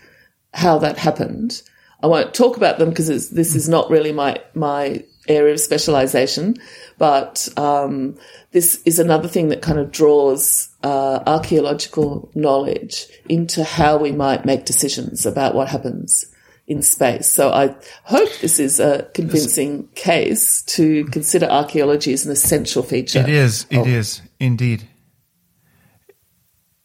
[0.52, 1.62] how that happened.
[2.02, 6.56] I won't talk about them because this is not really my, my area of specialization,
[6.98, 8.16] but um,
[8.52, 14.44] this is another thing that kind of draws uh, archaeological knowledge into how we might
[14.44, 16.26] make decisions about what happens
[16.66, 17.28] in space.
[17.28, 23.20] So I hope this is a convincing case to consider archaeology as an essential feature.
[23.20, 23.66] It is.
[23.70, 24.88] It is indeed.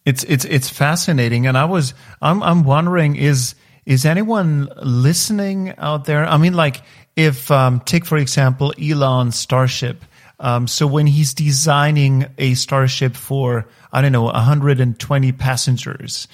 [0.04, 3.54] It's it's it's fascinating, and I was I'm I'm wondering is
[3.86, 6.26] is anyone listening out there?
[6.26, 6.82] I mean, like
[7.16, 10.04] if um, take for example Elon Starship.
[10.38, 16.28] Um, so when he's designing a starship for I don't know 120 passengers,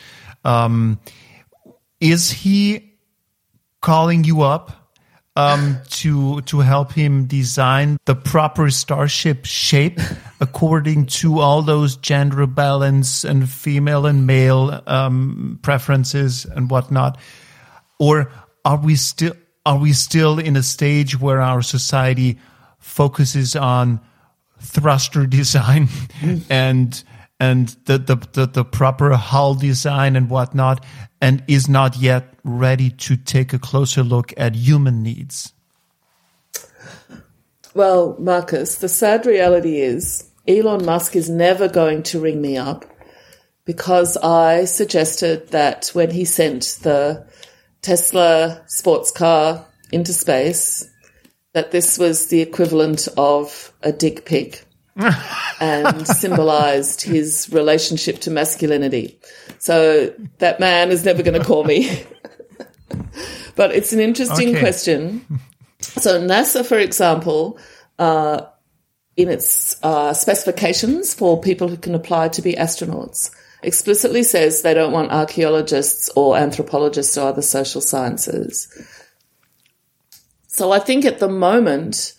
[0.44, 1.00] um,
[2.00, 2.92] is he
[3.80, 4.92] calling you up
[5.34, 9.98] um, to to help him design the proper starship shape
[10.40, 17.18] according to all those gender balance and female and male um, preferences and whatnot,
[17.98, 18.30] or
[18.64, 19.34] are we still
[19.66, 22.38] are we still in a stage where our society
[22.78, 24.00] focuses on
[24.60, 25.88] thruster design
[26.48, 27.04] and
[27.38, 30.82] and the, the, the, the, proper hull design and whatnot,
[31.20, 35.52] and is not yet ready to take a closer look at human needs?
[37.74, 42.86] Well, Marcus, the sad reality is Elon Musk is never going to ring me up
[43.66, 47.26] because I suggested that when he sent the
[47.86, 50.90] Tesla sports car into space,
[51.52, 54.64] that this was the equivalent of a dick pic
[55.60, 59.20] and symbolized his relationship to masculinity.
[59.60, 62.02] So that man is never going to call me.
[63.54, 64.58] but it's an interesting okay.
[64.58, 65.24] question.
[65.80, 67.56] So NASA, for example,
[68.00, 68.46] uh,
[69.16, 73.30] in its uh, specifications for people who can apply to be astronauts,
[73.66, 78.68] explicitly says they don't want archaeologists or anthropologists or other social sciences.
[80.46, 82.14] So I think at the moment,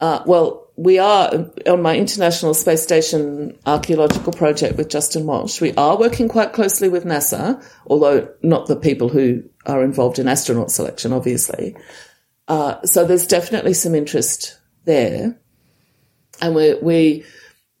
[0.00, 5.60] uh, well, we are on my International Space Station archaeological project with Justin Walsh.
[5.60, 10.28] We are working quite closely with NASA, although not the people who are involved in
[10.28, 11.74] astronaut selection, obviously.
[12.48, 15.38] Uh, so there's definitely some interest there,
[16.40, 17.24] and we we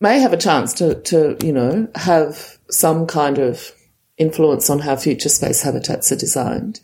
[0.00, 3.72] may have a chance to to you know have some kind of
[4.18, 6.80] influence on how future space habitats are designed.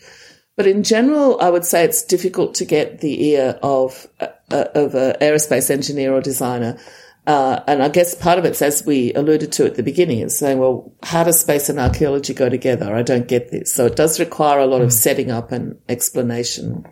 [0.56, 4.94] But in general, I would say it's difficult to get the ear of uh, of
[4.94, 6.78] an aerospace engineer or designer.
[7.28, 10.38] Uh, and I guess part of it's, as we alluded to at the beginning, is
[10.38, 12.94] saying, well, how does space and archaeology go together?
[12.94, 13.72] I don't get this.
[13.74, 14.84] So it does require a lot mm.
[14.84, 14.92] of hmm.
[14.94, 16.86] setting up and explanation.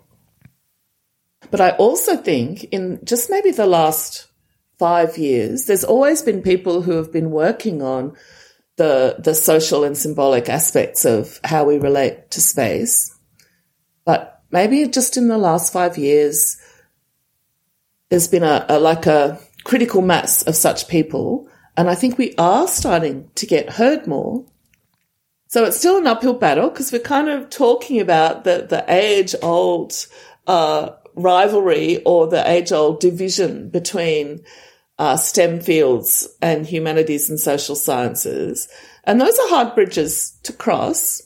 [1.50, 4.26] But I also think in just maybe the last
[4.78, 8.14] five years, there's always been people who have been working on
[8.76, 13.14] the the social and symbolic aspects of how we relate to space.
[14.04, 16.56] But maybe just in the last five years,
[18.10, 22.34] there's been a, a like a critical mass of such people, and I think we
[22.38, 24.44] are starting to get heard more.
[25.48, 29.34] So it's still an uphill battle because we're kind of talking about the, the age
[29.42, 30.06] old,
[30.46, 34.44] uh, rivalry or the age old division between,
[34.98, 38.68] uh, STEM fields and humanities and social sciences.
[39.04, 41.22] And those are hard bridges to cross.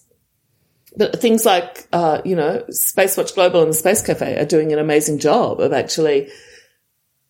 [0.97, 4.79] But things like, uh, you know, Spacewatch Global and the Space Cafe are doing an
[4.79, 6.29] amazing job of actually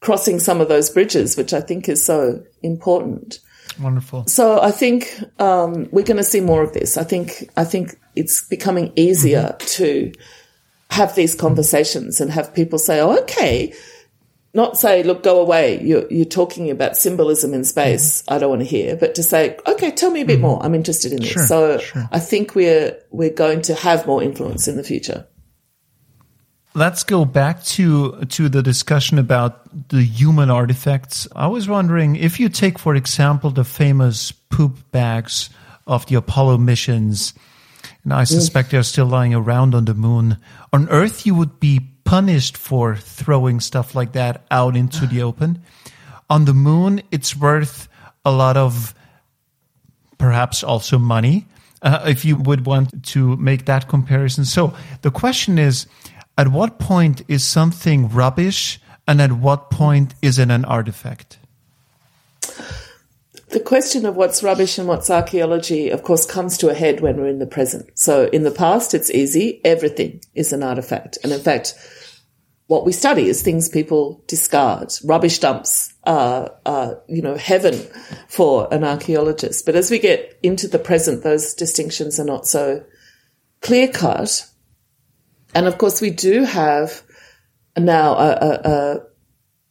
[0.01, 3.39] crossing some of those bridges, which I think is so important.
[3.79, 4.27] Wonderful.
[4.27, 6.97] So I think um, we're going to see more of this.
[6.97, 9.67] I think I think it's becoming easier mm-hmm.
[9.67, 10.13] to
[10.91, 13.73] have these conversations and have people say, "Oh, okay."
[14.53, 18.23] Not say, "Look, go away." You're, you're talking about symbolism in space.
[18.23, 18.35] Mm-hmm.
[18.35, 20.43] I don't want to hear, but to say, "Okay, tell me a bit mm-hmm.
[20.43, 20.63] more.
[20.63, 22.09] I'm interested in this." Sure, so sure.
[22.11, 25.27] I think we're we're going to have more influence in the future
[26.75, 31.29] let's go back to to the discussion about the human artifacts.
[31.35, 35.51] I was wondering if you take, for example, the famous poop bags
[35.87, 37.35] of the Apollo missions,
[38.05, 40.39] and I suspect they're still lying around on the moon.
[40.73, 45.63] On Earth, you would be punished for throwing stuff like that out into the open.
[46.29, 47.89] On the moon, it's worth
[48.25, 48.93] a lot of
[50.19, 51.47] perhaps also money.
[51.83, 54.45] Uh, if you would want to make that comparison.
[54.45, 55.87] So the question is,
[56.37, 61.39] at what point is something rubbish and at what point is it an artifact?
[63.51, 67.19] The question of what's rubbish and what's archaeology, of course, comes to a head when
[67.19, 67.89] we're in the present.
[67.95, 69.61] So in the past, it's easy.
[69.65, 71.19] Everything is an artifact.
[71.23, 71.75] And in fact,
[72.71, 74.93] what we study is things people discard.
[75.03, 77.75] Rubbish dumps are, are, you know, heaven
[78.29, 79.67] for an archaeologist.
[79.67, 82.85] But as we get into the present, those distinctions are not so
[83.61, 84.49] clear cut.
[85.53, 87.03] And of course, we do have
[87.77, 89.01] now a, a, a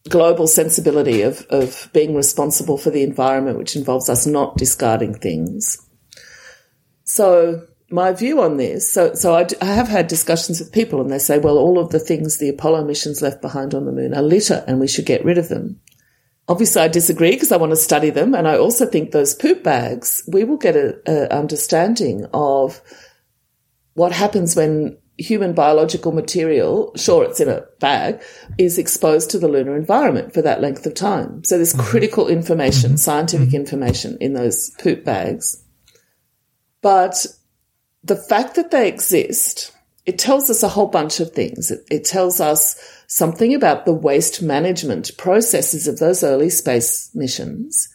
[0.10, 5.78] global sensibility of, of being responsible for the environment, which involves us not discarding things.
[7.06, 11.12] So my view on this, so, so I, I have had discussions with people and
[11.12, 14.14] they say, well, all of the things the Apollo missions left behind on the moon
[14.14, 15.80] are litter and we should get rid of them.
[16.48, 18.34] Obviously, I disagree because I want to study them.
[18.34, 22.82] And I also think those poop bags, we will get an understanding of
[23.94, 28.22] what happens when human biological material, sure, it's in a bag,
[28.58, 31.44] is exposed to the lunar environment for that length of time.
[31.44, 31.86] So there's mm-hmm.
[31.86, 32.98] critical information, mm-hmm.
[32.98, 33.58] scientific mm-hmm.
[33.58, 35.64] information in those poop bags.
[36.82, 37.26] But
[38.04, 39.72] the fact that they exist,
[40.06, 41.72] it tells us a whole bunch of things.
[41.72, 47.89] It, it tells us something about the waste management processes of those early space missions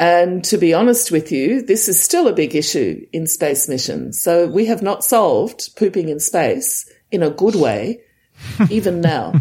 [0.00, 4.18] and to be honest with you, this is still a big issue in space missions.
[4.18, 8.00] So we have not solved pooping in space in a good way,
[8.70, 9.34] even now.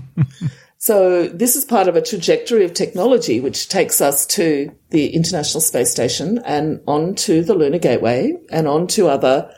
[0.78, 5.62] So this is part of a trajectory of technology which takes us to the International
[5.62, 9.54] Space Station and on to the Lunar Gateway and on to other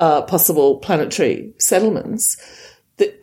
[0.00, 2.36] uh, possible planetary settlements.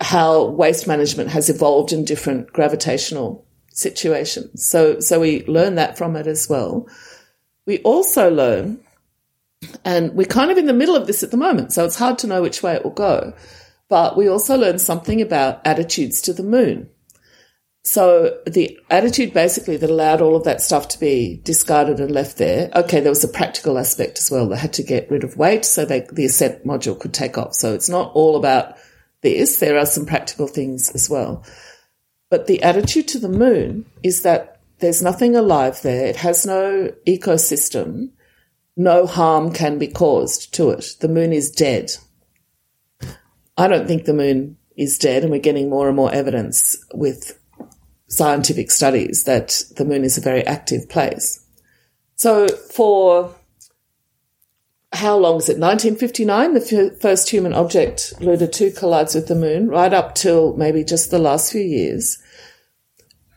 [0.02, 3.46] How waste management has evolved in different gravitational
[3.78, 4.66] situations.
[4.66, 6.88] So, so we learn that from it as well.
[7.68, 8.80] We also learn,
[9.86, 12.18] and we're kind of in the middle of this at the moment, so it's hard
[12.20, 13.34] to know which way it will go.
[13.88, 16.90] But we also learn something about attitudes to the moon.
[17.88, 22.36] So the attitude basically that allowed all of that stuff to be discarded and left
[22.36, 22.70] there.
[22.76, 24.50] Okay, there was a practical aspect as well.
[24.50, 27.54] They had to get rid of weight so they, the ascent module could take off.
[27.54, 28.76] So it's not all about
[29.22, 29.60] this.
[29.60, 31.46] There are some practical things as well.
[32.30, 36.08] But the attitude to the moon is that there's nothing alive there.
[36.08, 38.10] It has no ecosystem.
[38.76, 40.98] No harm can be caused to it.
[41.00, 41.92] The moon is dead.
[43.58, 47.37] I don't think the moon is dead, and we're getting more and more evidence with
[48.08, 51.44] scientific studies that the moon is a very active place.
[52.16, 53.36] So, for
[54.94, 55.60] how long is it?
[55.60, 60.56] 1959, the f- first human object, Luna 2, collides with the moon, right up till
[60.56, 62.18] maybe just the last few years.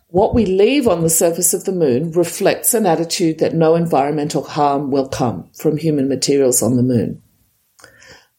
[0.08, 4.42] What we leave on the surface of the moon reflects an attitude that no environmental
[4.42, 7.22] harm will come from human materials on the moon.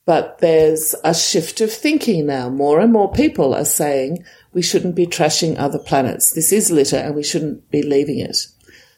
[0.06, 2.50] But there's a shift of thinking now.
[2.50, 6.34] More and more people are saying we shouldn't be trashing other planets.
[6.34, 8.38] This is litter and we shouldn't be leaving it.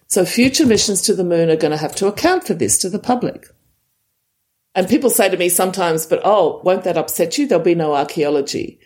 [0.07, 2.89] So future missions to the moon are going to have to account for this to
[2.89, 3.47] the public.
[4.75, 7.47] And people say to me sometimes, but oh, won't that upset you?
[7.47, 8.79] There'll be no archaeology.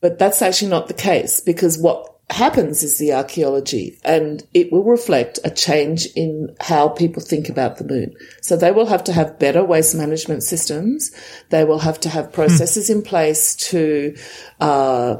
[0.00, 4.84] But that's actually not the case because what happens is the archaeology and it will
[4.84, 8.14] reflect a change in how people think about the moon.
[8.40, 11.10] So they will have to have better waste management systems.
[11.50, 14.16] They will have to have processes in place to,
[14.60, 15.16] uh,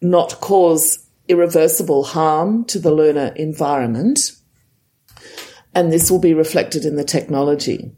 [0.00, 4.32] not cause irreversible harm to the lunar environment.
[5.74, 7.92] And this will be reflected in the technology.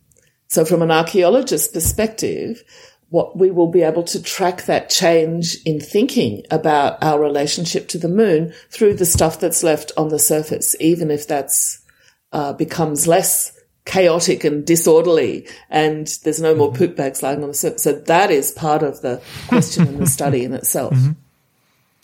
[0.49, 2.63] So from an archaeologist's perspective,
[3.11, 7.99] what we will be able to track that change in thinking about our relationship to
[7.99, 11.85] the moon through the stuff that's left on the surface, even if that's
[12.33, 16.79] uh, becomes less chaotic and disorderly and there's no more mm-hmm.
[16.79, 17.83] poop bags lying on the surface.
[17.83, 20.95] So that is part of the question and the study in itself.
[20.95, 21.13] Mm-hmm.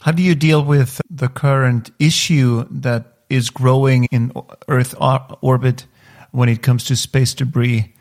[0.01, 4.33] How do you deal with the current issue that is growing in
[4.69, 5.87] Earth orbit
[6.31, 7.95] when it comes to space debris?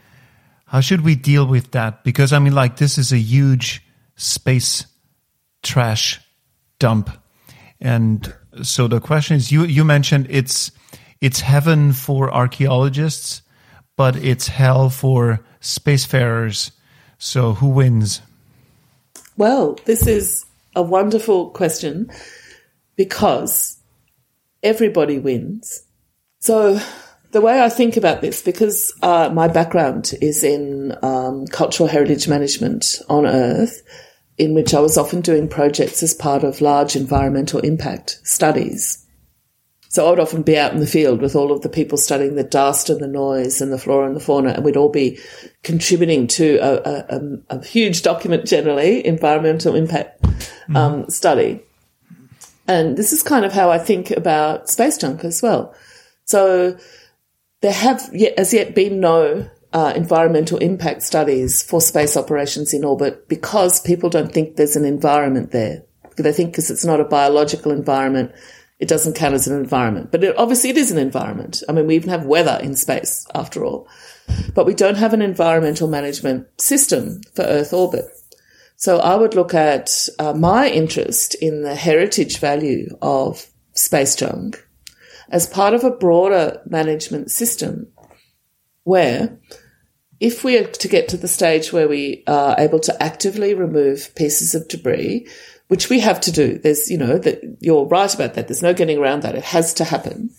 [0.68, 2.04] How should we deal with that?
[2.04, 3.84] Because I mean, like, this is a huge
[4.16, 4.86] space
[5.64, 6.20] trash
[6.80, 7.10] dump.
[7.80, 10.72] And so the question is, you, you mentioned it's,
[11.22, 13.42] it's heaven for archaeologists,
[13.96, 16.72] but it's hell for spacefarers.
[17.18, 18.22] So who wins?
[19.38, 20.46] Well, this is
[20.76, 22.10] a wonderful question
[22.96, 23.78] because
[24.64, 25.84] everybody wins.
[26.40, 26.80] So
[27.32, 32.28] the way I think about this, because uh, my background is in um, cultural heritage
[32.28, 33.82] management on Earth,
[34.38, 39.05] in which I was often doing projects as part of large environmental impact studies.
[39.96, 42.36] So I would often be out in the field with all of the people studying
[42.36, 45.18] the dust and the noise and the flora and the fauna, and we'd all be
[45.64, 50.76] contributing to a, a, a huge document, generally environmental impact mm-hmm.
[50.76, 51.62] um, study.
[52.68, 55.74] And this is kind of how I think about space junk as well.
[56.26, 56.78] So
[57.62, 62.84] there have yet, as yet been no uh, environmental impact studies for space operations in
[62.84, 65.84] orbit because people don't think there's an environment there.
[66.18, 68.34] They think because it's not a biological environment,
[68.80, 70.12] it doesn't count as an environment.
[70.12, 71.64] But it, obviously it is an environment.
[71.70, 73.88] I mean, we even have weather in space after all.
[74.54, 78.06] But we don't have an environmental management system for Earth orbit.
[78.76, 84.62] So I would look at uh, my interest in the heritage value of space junk
[85.30, 87.88] as part of a broader management system
[88.84, 89.40] where
[90.20, 94.14] if we are to get to the stage where we are able to actively remove
[94.16, 95.28] pieces of debris,
[95.68, 96.58] which we have to do.
[96.58, 98.48] There's, you know, that you're right about that.
[98.48, 99.36] There's no getting around that.
[99.36, 100.30] It has to happen.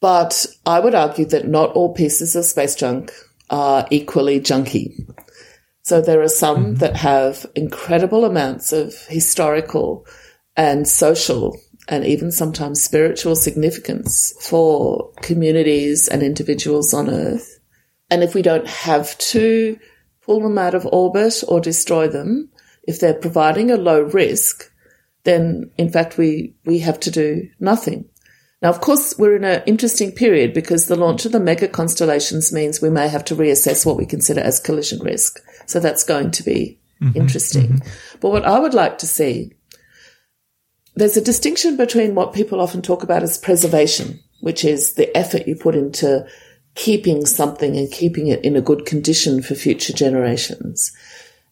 [0.00, 3.12] But I would argue that not all pieces of space junk
[3.50, 4.92] are equally junky.
[5.82, 6.74] So there are some mm-hmm.
[6.74, 10.06] that have incredible amounts of historical
[10.56, 11.56] and social
[11.88, 17.60] and even sometimes spiritual significance for communities and individuals on Earth.
[18.10, 19.78] And if we don't have to
[20.20, 22.50] pull them out of orbit or destroy them,
[22.84, 24.70] if they're providing a low risk,
[25.24, 28.08] then in fact we, we have to do nothing.
[28.60, 32.52] Now, of course, we're in an interesting period because the launch of the mega constellations
[32.52, 35.40] means we may have to reassess what we consider as collision risk.
[35.66, 37.68] So that's going to be mm-hmm, interesting.
[37.68, 38.18] Mm-hmm.
[38.20, 39.52] But what I would like to see,
[40.94, 45.48] there's a distinction between what people often talk about as preservation, which is the effort
[45.48, 46.24] you put into
[46.76, 50.92] keeping something and keeping it in a good condition for future generations,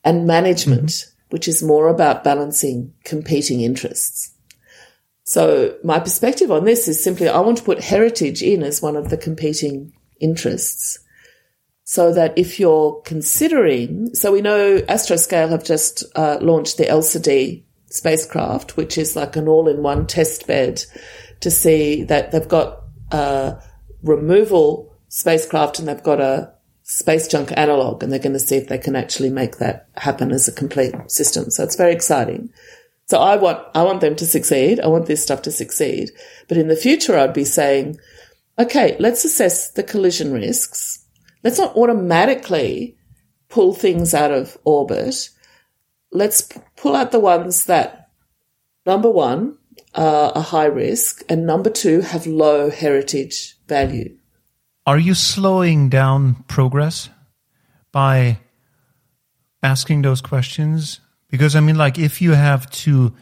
[0.05, 4.33] and management, mm-hmm which is more about balancing competing interests.
[5.25, 8.97] So my perspective on this is simply I want to put heritage in as one
[8.97, 10.99] of the competing interests.
[11.85, 17.65] So that if you're considering, so we know Astroscale have just uh, launched the ELSA-D
[17.87, 20.85] spacecraft, which is like an all-in-one test bed
[21.41, 23.61] to see that they've got a
[24.03, 26.53] removal spacecraft and they've got a
[26.91, 30.33] space junk analog and they're going to see if they can actually make that happen
[30.33, 31.49] as a complete system.
[31.49, 32.53] So it's very exciting.
[33.07, 34.81] So I want, I want them to succeed.
[34.81, 36.11] I want this stuff to succeed.
[36.49, 37.97] But in the future, I'd be saying,
[38.59, 41.07] okay, let's assess the collision risks.
[41.45, 42.97] Let's not automatically
[43.49, 45.31] pull things out of orbit.
[46.11, 46.43] Let's
[46.77, 48.11] pull out the ones that
[48.85, 49.59] number one,
[49.95, 54.17] are a high risk and number two, have low heritage value.
[54.91, 57.11] Are you slowing down progress
[57.93, 58.41] by
[59.63, 60.99] asking those questions?
[61.29, 63.15] Because I mean, like, if you have to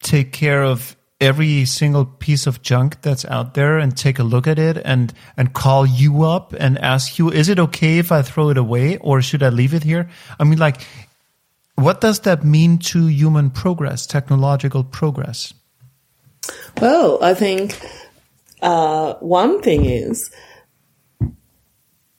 [0.00, 4.46] take care of every single piece of junk that's out there and take a look
[4.46, 8.22] at it and and call you up and ask you is it okay if i
[8.22, 10.08] throw it away or should i leave it here
[10.40, 10.80] i mean like
[11.76, 15.54] what does that mean to human progress technological progress
[16.80, 17.78] well i think
[18.62, 20.32] uh, one thing is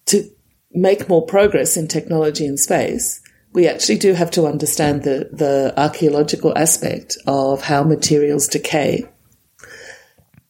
[0.05, 0.29] to
[0.71, 3.21] make more progress in technology and space,
[3.53, 9.07] we actually do have to understand the, the archaeological aspect of how materials decay,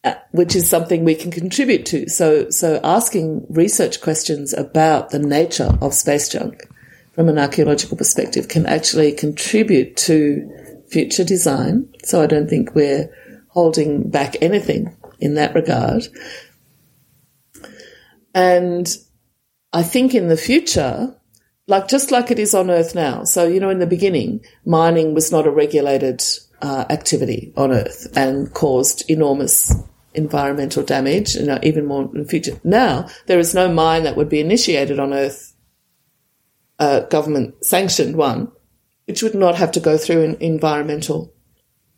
[0.04, 2.08] uh, which is something we can contribute to.
[2.08, 6.66] So, so asking research questions about the nature of space junk
[7.14, 10.50] from an archaeological perspective can actually contribute to
[10.88, 11.88] future design.
[12.04, 13.10] So I don't think we're
[13.48, 16.04] holding back anything in that regard.
[18.34, 18.88] And
[19.74, 21.14] I think in the future,
[21.66, 23.24] like just like it is on Earth now.
[23.24, 26.22] So, you know, in the beginning, mining was not a regulated
[26.62, 29.74] uh, activity on Earth and caused enormous
[30.14, 32.58] environmental damage, and even more in the future.
[32.62, 35.52] Now, there is no mine that would be initiated on Earth,
[36.78, 38.52] uh, government sanctioned one,
[39.06, 41.34] which would not have to go through environmental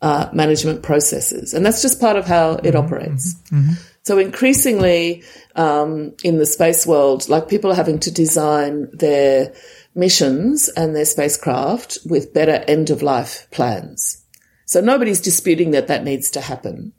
[0.00, 1.52] uh, management processes.
[1.52, 3.34] And that's just part of how it mm-hmm, operates.
[3.34, 3.72] Mm-hmm, mm-hmm.
[4.06, 5.24] So increasingly
[5.56, 9.52] um, in the space world, like people are having to design their
[9.96, 14.24] missions and their spacecraft with better end of life plans.
[14.64, 16.92] So nobody's disputing that that needs to happen.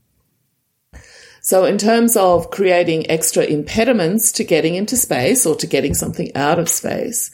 [1.40, 6.36] So in terms of creating extra impediments to getting into space or to getting something
[6.36, 7.34] out of space,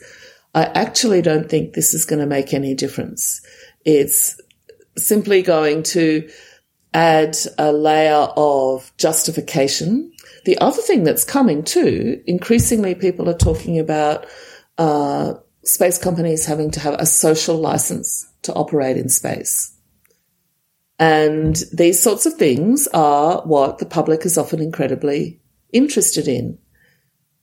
[0.53, 3.41] I actually don't think this is going to make any difference.
[3.85, 4.39] It's
[4.95, 6.29] simply going to
[6.93, 10.11] add a layer of justification.
[10.45, 14.25] The other thing that's coming too, increasingly people are talking about
[14.77, 19.75] uh, space companies having to have a social license to operate in space.
[20.99, 25.41] And these sorts of things are what the public is often incredibly
[25.71, 26.59] interested in.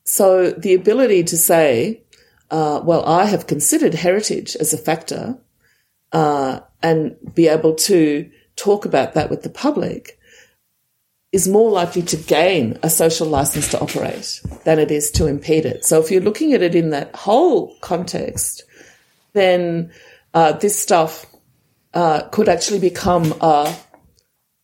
[0.04, 2.04] So the ability to say,
[2.50, 5.38] uh, well, I have considered heritage as a factor,
[6.12, 8.30] uh, and be able to
[8.60, 10.18] talk about that with the public
[11.32, 15.64] is more likely to gain a social license to operate than it is to impede
[15.64, 15.84] it.
[15.84, 18.64] So if you're looking at it in that whole context,
[19.32, 19.92] then
[20.34, 21.26] uh, this stuff
[21.94, 23.74] uh, could actually become a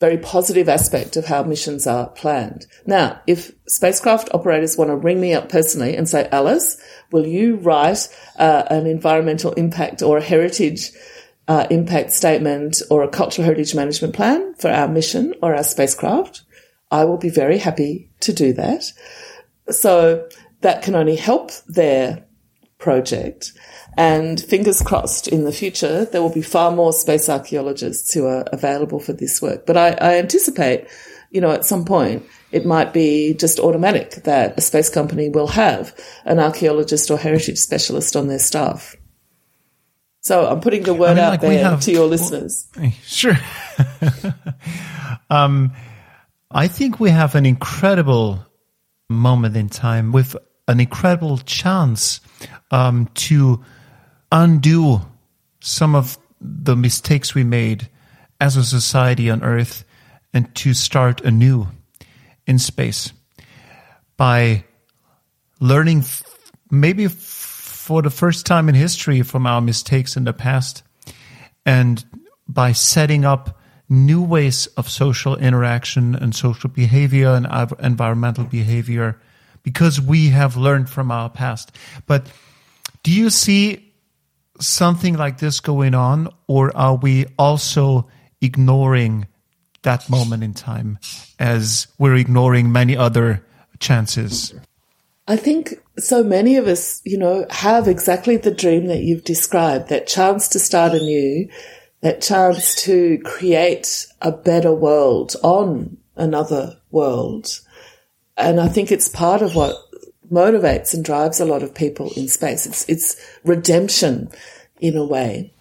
[0.00, 2.66] very positive aspect of how missions are planned.
[2.84, 6.76] Now, if spacecraft operators want to ring me up personally and say, Alice,
[7.12, 10.90] will you write uh, an environmental impact or a heritage
[11.48, 16.42] uh, impact statement or a cultural heritage management plan for our mission or our spacecraft?
[16.90, 18.84] I will be very happy to do that.
[19.70, 20.28] So
[20.60, 22.24] that can only help their
[22.78, 23.52] project.
[23.96, 28.44] And fingers crossed in the future, there will be far more space archaeologists who are
[28.52, 29.64] available for this work.
[29.66, 30.86] But I, I anticipate,
[31.30, 35.48] you know, at some point, it might be just automatic that a space company will
[35.48, 35.94] have
[36.24, 38.96] an archaeologist or heritage specialist on their staff.
[40.26, 42.66] So I'm putting the word I mean, out like there have, to your listeners.
[42.76, 43.38] Well, sure.
[45.30, 45.70] um,
[46.50, 48.44] I think we have an incredible
[49.08, 50.34] moment in time with
[50.66, 52.20] an incredible chance
[52.72, 53.62] um, to
[54.32, 55.00] undo
[55.60, 57.88] some of the mistakes we made
[58.40, 59.84] as a society on Earth
[60.34, 61.68] and to start anew
[62.48, 63.12] in space
[64.16, 64.64] by
[65.60, 66.24] learning f-
[66.68, 67.35] maybe f-
[67.86, 70.82] for the first time in history from our mistakes in the past
[71.64, 72.04] and
[72.48, 77.46] by setting up new ways of social interaction and social behavior and
[77.78, 79.16] environmental behavior
[79.62, 81.70] because we have learned from our past.
[82.06, 82.26] But
[83.04, 83.94] do you see
[84.58, 88.08] something like this going on, or are we also
[88.40, 89.28] ignoring
[89.82, 90.98] that moment in time
[91.38, 93.46] as we're ignoring many other
[93.78, 94.54] chances?
[95.28, 99.88] I think so many of us, you know, have exactly the dream that you've described
[99.88, 101.48] that chance to start anew,
[102.02, 107.60] that chance to create a better world on another world.
[108.36, 109.76] And I think it's part of what
[110.30, 112.66] motivates and drives a lot of people in space.
[112.66, 114.30] It's, it's redemption
[114.80, 115.52] in a way.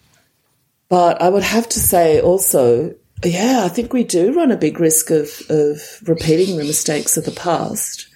[0.88, 4.78] But I would have to say also, yeah, I think we do run a big
[4.78, 8.08] risk of, of repeating the mistakes of the past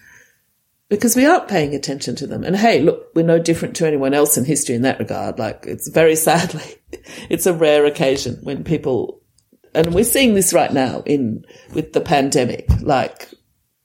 [0.91, 2.45] because we aren't paying attention to them.
[2.45, 5.39] And hey, look, we're no different to anyone else in history in that regard.
[5.39, 6.75] Like it's very sadly,
[7.31, 9.23] it's a rare occasion when people,
[9.73, 13.31] and we're seeing this right now in, with the pandemic, like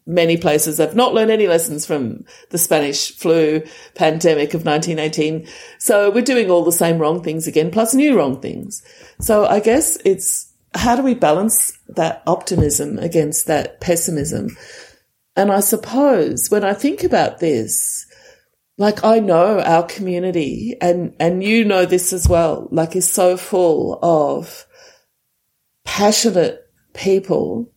[0.07, 5.47] many places have not learned any lessons from the Spanish flu pandemic of 1918.
[5.79, 8.81] So we're doing all the same wrong things again, plus new wrong things.
[9.21, 14.57] So I guess it's how do we balance that optimism against that pessimism?
[15.35, 18.05] And I suppose when I think about this,
[18.77, 23.37] like I know our community and, and you know this as well, like is so
[23.37, 24.65] full of
[25.83, 26.61] passionate
[26.93, 27.71] people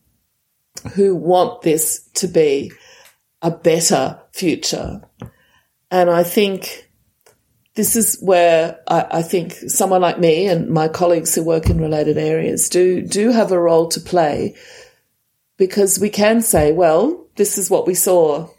[0.93, 2.71] who want this to be
[3.41, 5.01] a better future.
[5.91, 6.89] And I think
[7.75, 11.79] this is where I, I, think someone like me and my colleagues who work in
[11.79, 14.55] related areas do, do have a role to play
[15.57, 18.49] because we can say, well, this is what we saw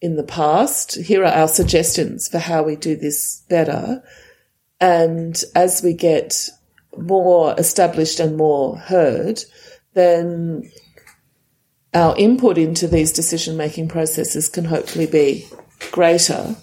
[0.00, 0.96] in the past.
[0.96, 4.02] Here are our suggestions for how we do this better.
[4.80, 6.48] And as we get
[6.96, 9.42] more established and more heard,
[9.94, 10.70] then
[11.94, 15.46] our input into these decision making processes can hopefully be
[15.92, 16.56] greater.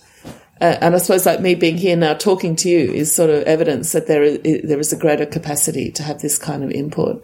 [0.61, 3.43] Uh, and I suppose like me being here now talking to you is sort of
[3.43, 7.23] evidence that there is, there is a greater capacity to have this kind of input.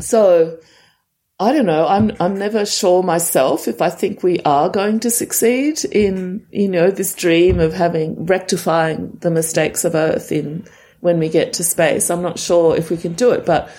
[0.00, 0.58] So
[1.40, 1.86] I don't know.
[1.86, 6.68] I'm I'm never sure myself if I think we are going to succeed in you
[6.68, 10.66] know this dream of having rectifying the mistakes of Earth in
[11.00, 12.10] when we get to space.
[12.10, 13.70] I'm not sure if we can do it, but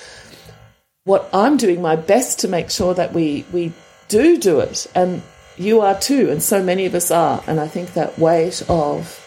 [1.04, 3.74] what I'm doing my best to make sure that we we
[4.08, 5.22] do do it, and
[5.58, 7.44] you are too, and so many of us are.
[7.46, 9.26] And I think that weight of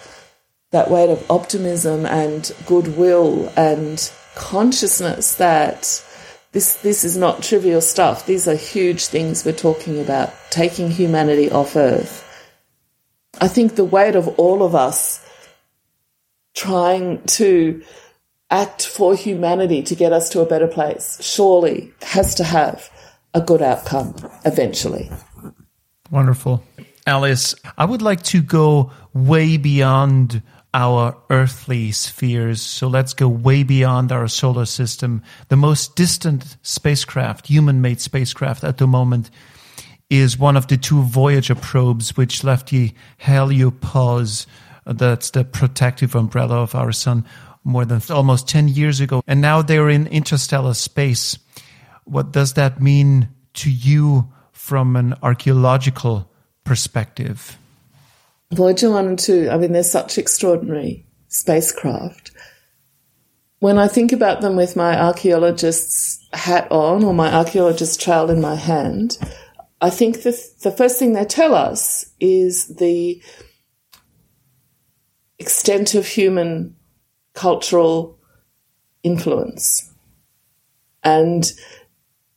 [0.71, 6.03] that weight of optimism and goodwill and consciousness that
[6.53, 8.27] this this is not trivial stuff.
[8.27, 12.29] These are huge things we're talking about, taking humanity off Earth.
[13.41, 15.27] I think the weight of all of us
[16.55, 17.83] trying to
[18.51, 22.91] act for humanity to get us to a better place surely has to have
[23.33, 25.11] a good outcome eventually.
[26.11, 26.63] Wonderful.
[27.07, 30.43] Alice, I would like to go way beyond
[30.75, 32.63] our earthly spheres.
[32.63, 35.23] So let's go way beyond our solar system.
[35.49, 39.31] The most distant spacecraft, human made spacecraft at the moment,
[40.09, 44.47] is one of the two Voyager probes which left the heliopause,
[44.87, 47.25] uh, that's the protective umbrella of our sun,
[47.65, 49.23] more than almost 10 years ago.
[49.27, 51.39] And now they're in interstellar space.
[52.05, 56.31] What does that mean to you from an archaeological
[56.65, 57.59] perspective?
[58.53, 62.33] Voyager 1 and 2, I mean, they're such extraordinary spacecraft.
[63.61, 68.41] When I think about them with my archaeologist's hat on or my archaeologist's trowel in
[68.41, 69.17] my hand,
[69.81, 73.23] I think the, the first thing they tell us is the
[75.39, 76.77] extent of human
[77.35, 78.19] cultural
[79.03, 79.91] influence.
[81.03, 81.51] And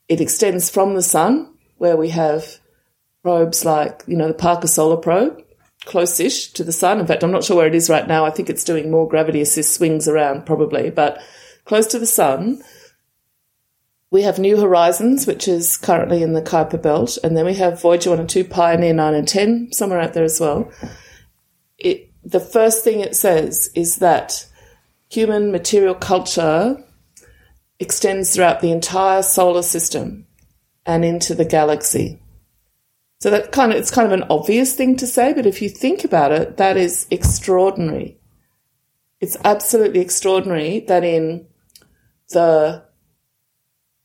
[0.07, 2.59] it extends from the sun, where we have
[3.21, 5.44] probes like, you know, the Parker Solar Probe,
[5.85, 6.99] close-ish to the sun.
[6.99, 8.25] In fact, I'm not sure where it is right now.
[8.25, 11.21] I think it's doing more gravity assist swings around probably, but
[11.65, 12.61] close to the sun.
[14.11, 17.81] We have New Horizons, which is currently in the Kuiper Belt, and then we have
[17.81, 20.71] Voyager 1 and 2, Pioneer 9 and 10, somewhere out there as well.
[21.77, 24.47] It, the first thing it says is that
[25.09, 26.81] human material culture
[27.79, 30.25] extends throughout the entire solar system
[30.85, 32.21] and into the galaxy.
[33.19, 35.69] So that kind of it's kind of an obvious thing to say, but if you
[35.69, 38.19] think about it, that is extraordinary.
[39.21, 41.47] It's absolutely extraordinary that in
[42.29, 42.83] the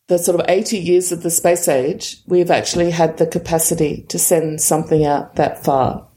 [0.06, 4.18] the sort of 80 years of the space age, we've actually had the capacity to
[4.18, 6.08] send something out that far.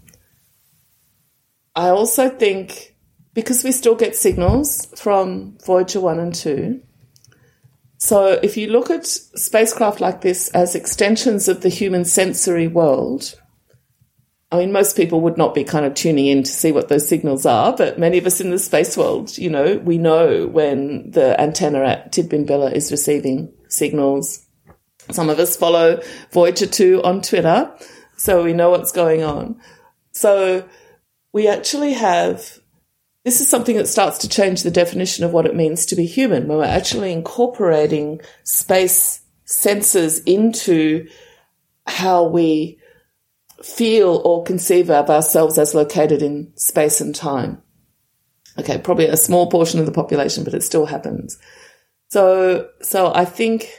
[1.76, 2.96] I also think
[3.34, 6.82] because we still get signals from Voyager 1 and 2,
[8.04, 13.40] so if you look at spacecraft like this as extensions of the human sensory world,
[14.52, 17.08] I mean, most people would not be kind of tuning in to see what those
[17.08, 21.12] signals are, but many of us in the space world, you know, we know when
[21.12, 24.46] the antenna at Tidbinbilla is receiving signals.
[25.10, 26.02] Some of us follow
[26.34, 27.74] Voyager 2 on Twitter,
[28.18, 29.62] so we know what's going on.
[30.12, 30.68] So
[31.32, 32.60] we actually have
[33.24, 36.06] this is something that starts to change the definition of what it means to be
[36.06, 41.08] human when we're actually incorporating space senses into
[41.88, 42.80] how we
[43.62, 47.62] feel or conceive of ourselves as located in space and time.
[48.60, 51.40] Okay, probably a small portion of the population, but it still happens.
[52.10, 53.70] So, so I think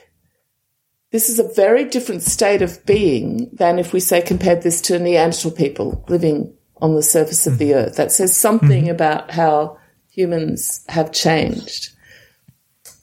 [1.12, 4.98] this is a very different state of being than if we say compared this to
[4.98, 7.78] Neanderthal people living on the surface of the mm-hmm.
[7.78, 7.96] earth.
[7.96, 8.90] That says something mm-hmm.
[8.90, 9.78] about how
[10.10, 11.88] humans have changed.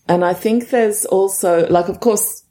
[0.07, 2.43] And I think there's also, like, of course,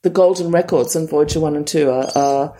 [0.00, 2.56] the golden records on Voyager 1 and 2 are, are,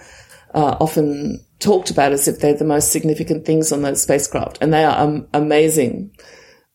[0.53, 4.59] are often talked about as if they're the most significant things on those spacecraft.
[4.61, 6.15] And they are um, amazing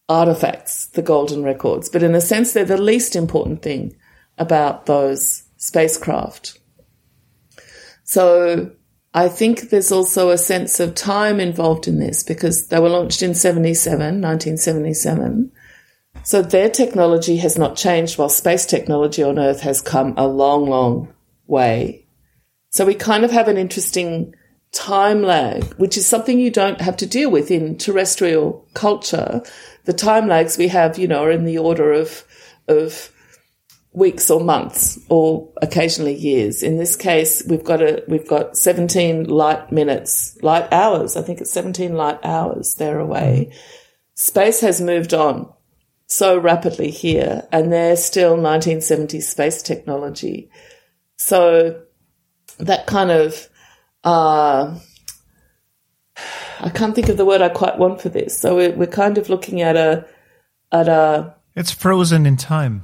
[0.07, 1.89] artifacts, the golden records.
[1.89, 3.95] But in a sense, they're the least important thing
[4.39, 6.57] about those spacecraft.
[8.03, 8.71] So
[9.13, 13.23] I think there's also a sense of time involved in this because they were launched
[13.23, 15.51] in 77, 1977.
[16.23, 20.69] So their technology has not changed while space technology on Earth has come a long,
[20.69, 21.13] long
[21.47, 22.05] way.
[22.69, 24.35] So we kind of have an interesting
[24.71, 29.41] time lag, which is something you don't have to deal with in terrestrial culture.
[29.85, 32.23] The time lags we have, you know, are in the order of,
[32.67, 33.11] of
[33.91, 36.61] weeks or months or occasionally years.
[36.61, 41.15] In this case, we've got a, we've got 17 light minutes, light hours.
[41.17, 43.53] I think it's 17 light hours they're away.
[44.15, 45.51] Space has moved on
[46.05, 50.49] so rapidly here and they're still 1970s space technology.
[51.17, 51.83] So
[52.59, 53.49] that kind of,
[54.03, 54.77] uh,
[56.59, 58.37] I can't think of the word I quite want for this.
[58.37, 60.05] So we're, we're kind of looking at a
[60.71, 62.83] at a It's frozen in time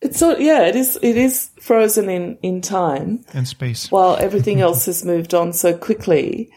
[0.00, 3.90] it's sort yeah it is it is frozen in in time and space.
[3.90, 6.50] while everything else has moved on so quickly.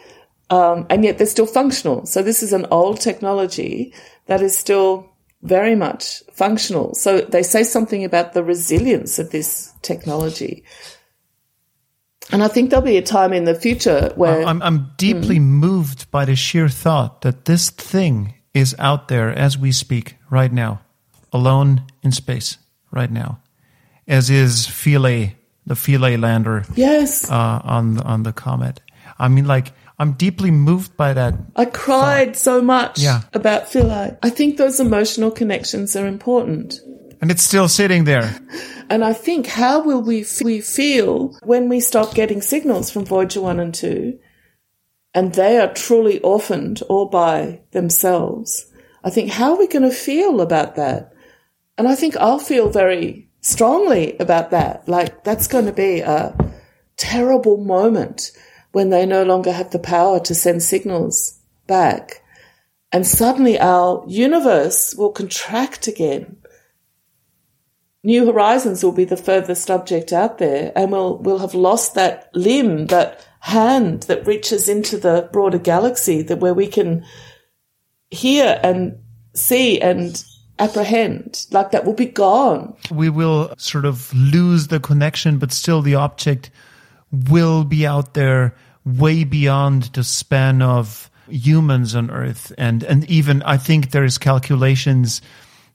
[0.50, 2.06] Um, and yet they're still functional.
[2.06, 3.92] So this is an old technology
[4.28, 5.10] that is still
[5.42, 6.94] very much functional.
[6.94, 10.64] So they say something about the resilience of this technology.
[12.32, 16.12] And I think there'll be a time in the future where I'm, I'm deeply moved
[16.12, 20.82] by the sheer thought that this thing is out there as we speak right now,
[21.32, 22.58] alone in space
[22.94, 23.40] right now,
[24.08, 25.36] as is Philae,
[25.66, 28.80] the Philae lander yes, uh, on on the comet.
[29.20, 31.34] I mean, like I'm deeply moved by that.
[31.56, 33.22] I cried so much Yeah.
[33.34, 34.18] about Philae.
[34.24, 36.80] I think those emotional connections are important.
[37.22, 38.36] And it's still sitting there.
[38.90, 43.06] And I think how will we, f- we feel when we stop getting signals from
[43.06, 44.20] Voyager 1 and 2
[45.14, 48.66] and they are truly orphaned all by themselves?
[49.06, 51.13] I think how are we going to feel about that?
[51.78, 54.88] And I think I'll feel very strongly about that.
[54.88, 56.36] Like that's going to be a
[56.98, 58.32] terrible moment
[58.72, 62.24] when they no longer have the power to send signals back.
[62.92, 66.38] And suddenly our universe will contract again.
[68.04, 72.30] New Horizons will be the furthest object out there, and we'll we'll have lost that
[72.36, 77.06] limb, that hand that reaches into the broader galaxy, that where we can
[78.10, 79.00] hear and
[79.34, 80.24] see and
[80.60, 81.46] apprehend.
[81.52, 82.76] Like that will be gone.
[82.92, 86.52] We will sort of lose the connection, but still the object
[87.12, 92.52] will be out there way beyond the span of humans on Earth.
[92.58, 95.22] And, and even I think there's calculations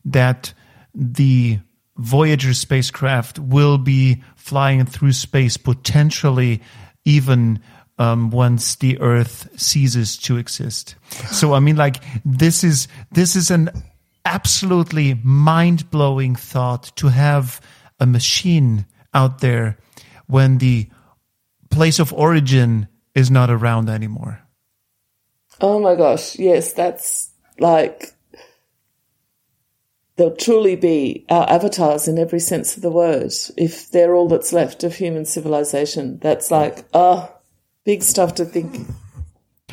[0.05, 0.53] that
[0.95, 1.59] the
[1.97, 6.63] Voyager spacecraft will be flying through space potentially
[7.05, 7.61] even
[7.99, 10.95] um, once the Earth ceases to exist.
[11.33, 13.71] So I mean, like this is this is an
[14.29, 17.61] absolutely mind blowing thought to have
[17.99, 19.79] a machine out there
[20.27, 20.89] when the
[21.71, 24.41] place of origin is not around anymore.
[25.61, 28.13] Oh my gosh, yes, that's like
[30.17, 33.33] they'll truly be our avatars in every sense of the word.
[33.57, 37.33] If they're all that's left of human civilization, that's like, oh,
[37.85, 38.87] big stuff to think.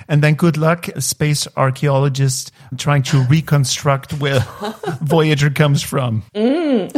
[0.08, 4.40] And then good luck, space archaeologists trying to reconstruct where
[5.02, 6.24] Voyager comes from.
[6.36, 6.92] Mm.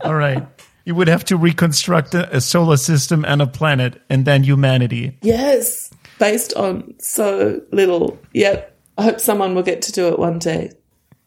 [0.04, 0.46] All right.
[0.84, 5.18] You would have to reconstruct a, a solar system and a planet and then humanity.
[5.22, 8.18] Yes, based on so little.
[8.32, 8.76] Yep.
[8.98, 10.72] I hope someone will get to do it one day.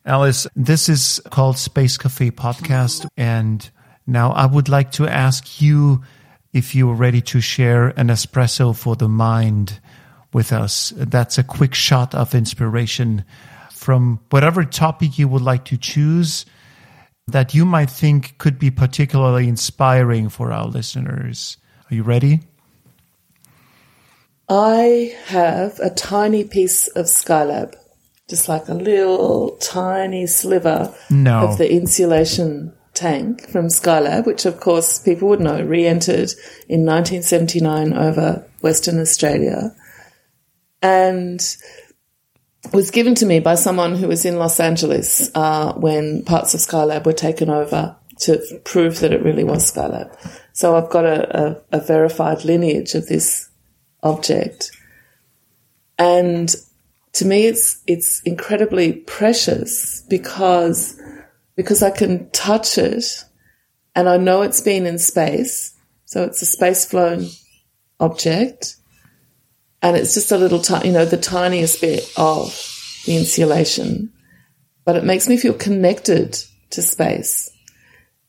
[0.06, 3.08] Alice, this is called Space Cafe Podcast.
[3.16, 3.70] And
[4.06, 6.04] now I would like to ask you
[6.52, 9.80] if you're ready to share an espresso for the mind
[10.34, 10.94] with us.
[10.96, 13.24] That's a quick shot of inspiration
[13.72, 16.46] from whatever topic you would like to choose
[17.28, 21.58] that you might think could be particularly inspiring for our listeners.
[21.90, 22.42] Are you ready?
[24.50, 27.76] I have a tiny piece of Skylab,
[28.30, 31.48] just like a little tiny sliver No.
[31.48, 36.32] of the insulation tank from Skylab, which of course people would know re entered
[36.68, 39.74] in 1979 over Western Australia
[40.84, 41.40] and
[42.74, 46.60] was given to me by someone who was in Los Angeles uh, when parts of
[46.60, 50.16] Skylab were taken over to prove that it really was Skylab.
[50.52, 53.50] So I've got a, a, a verified lineage of this
[54.04, 54.72] object.
[55.98, 56.54] And
[57.14, 61.00] to me, it's, it's incredibly precious because,
[61.56, 63.24] because I can touch it
[63.96, 65.76] and I know it's been in space.
[66.06, 67.28] So it's a space flown
[68.00, 68.78] object
[69.84, 72.48] and it's just a little, ti- you know, the tiniest bit of
[73.06, 74.12] the insulation,
[74.86, 77.52] but it makes me feel connected to space.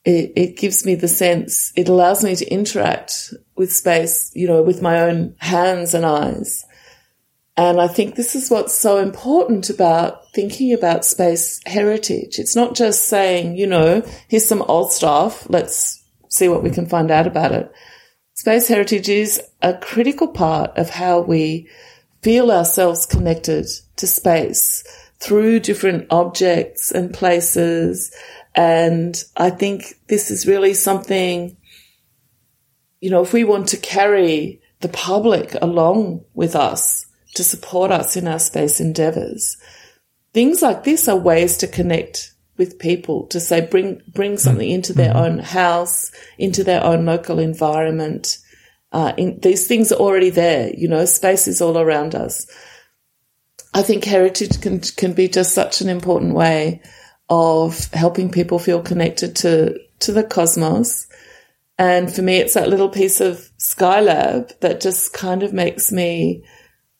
[0.03, 4.61] It, it gives me the sense, it allows me to interact with space, you know,
[4.61, 6.65] with my own hands and eyes.
[7.57, 12.37] And I think this is what's so important about thinking about space heritage.
[12.37, 15.49] It's not just saying, you know, here's some old stuff.
[15.49, 17.71] Let's see what we can find out about it.
[18.45, 21.67] Space heritage is a critical part of how we
[22.21, 23.65] feel ourselves connected
[23.95, 24.83] to space
[25.19, 28.15] through different objects and places.
[28.53, 31.57] And I think this is really something,
[33.01, 38.15] you know, if we want to carry the public along with us to support us
[38.15, 39.57] in our space endeavors,
[40.35, 44.93] things like this are ways to connect with people to say bring bring something into
[44.93, 48.37] their own house, into their own local environment.
[48.91, 50.71] Uh, in, these things are already there.
[50.75, 52.47] You know, space is all around us.
[53.73, 56.81] I think heritage can can be just such an important way
[57.29, 61.07] of helping people feel connected to to the cosmos.
[61.77, 66.45] And for me, it's that little piece of Skylab that just kind of makes me,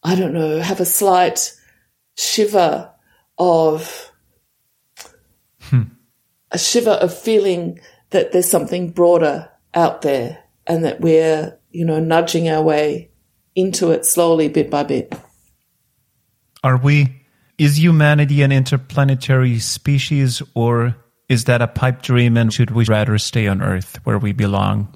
[0.03, 1.53] I don't know, have a slight
[2.17, 2.91] shiver
[3.37, 4.04] of
[5.69, 5.83] hmm.
[6.51, 7.79] a shiver of feeling
[8.11, 13.11] that there's something broader out there and that we're, you know, nudging our way
[13.55, 15.13] into it slowly, bit by bit.
[16.63, 17.23] Are we,
[17.57, 20.95] is humanity an interplanetary species or
[21.29, 24.95] is that a pipe dream and should we rather stay on Earth where we belong?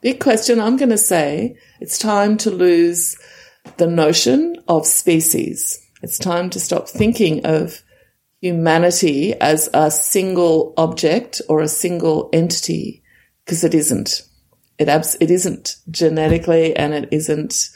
[0.00, 0.60] Big question.
[0.60, 3.16] I'm going to say it's time to lose
[3.76, 5.84] the notion of species.
[6.02, 7.82] It's time to stop thinking of
[8.40, 13.02] humanity as a single object or a single entity
[13.44, 14.22] because it isn't.
[14.78, 17.70] It abs- it isn't genetically and it isn't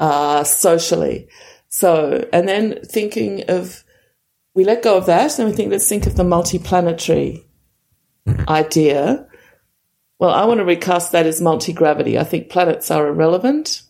[0.00, 1.28] uh, socially.
[1.68, 3.84] So, and then thinking of,
[4.54, 7.44] we let go of that and we think, let's think of the multiplanetary
[8.48, 9.26] idea.
[10.18, 12.18] Well, I want to recast that as multi gravity.
[12.18, 13.82] I think planets are irrelevant.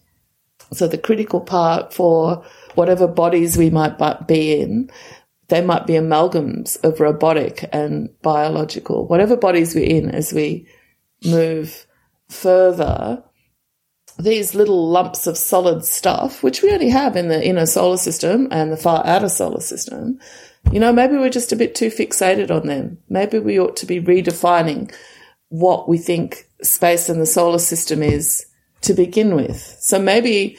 [0.72, 4.90] So the critical part for whatever bodies we might be in,
[5.48, 10.66] they might be amalgams of robotic and biological, whatever bodies we're in as we
[11.24, 11.86] move
[12.28, 13.22] further,
[14.18, 18.48] these little lumps of solid stuff, which we only have in the inner solar system
[18.50, 20.18] and the far outer solar system,
[20.72, 22.98] you know, maybe we're just a bit too fixated on them.
[23.08, 24.92] Maybe we ought to be redefining
[25.48, 28.44] what we think space and the solar system is
[28.82, 29.76] to begin with.
[29.80, 30.58] So maybe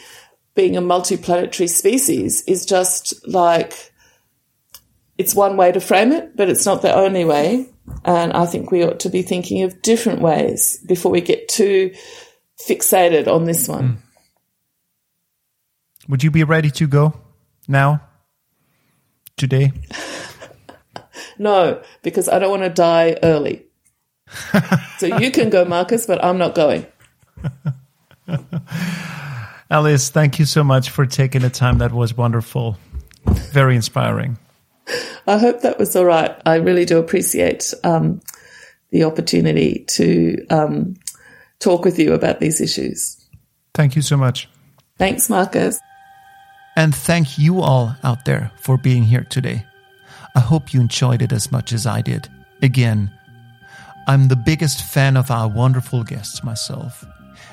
[0.55, 3.93] being a multiplanetary species is just like
[5.19, 7.67] it's one way to frame it, but it's not the only way.
[8.05, 11.93] And I think we ought to be thinking of different ways before we get too
[12.57, 13.89] fixated on this one.
[13.89, 13.97] Mm.
[16.07, 17.19] Would you be ready to go
[17.67, 18.01] now?
[19.35, 19.73] Today?
[21.37, 23.65] no, because I don't want to die early.
[24.99, 26.85] so you can go, Marcus, but I'm not going.
[29.69, 31.79] Alice, thank you so much for taking the time.
[31.79, 32.77] That was wonderful.
[33.25, 34.37] Very inspiring.
[35.27, 36.35] I hope that was all right.
[36.45, 38.21] I really do appreciate um,
[38.91, 40.95] the opportunity to um,
[41.59, 43.17] talk with you about these issues.
[43.73, 44.49] Thank you so much.
[44.97, 45.79] Thanks, Marcus.
[46.75, 49.65] And thank you all out there for being here today.
[50.35, 52.29] I hope you enjoyed it as much as I did.
[52.61, 53.11] Again,
[54.07, 57.05] I'm the biggest fan of our wonderful guests myself.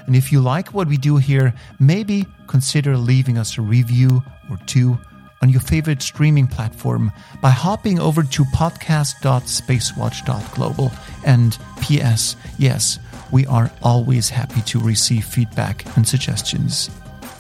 [0.07, 4.59] And if you like what we do here, maybe consider leaving us a review or
[4.67, 4.99] two
[5.43, 7.11] on your favorite streaming platform
[7.41, 10.93] by hopping over to podcast.spacewatch.global.
[11.25, 12.37] And P.S.
[12.59, 12.99] Yes,
[13.31, 16.91] we are always happy to receive feedback and suggestions.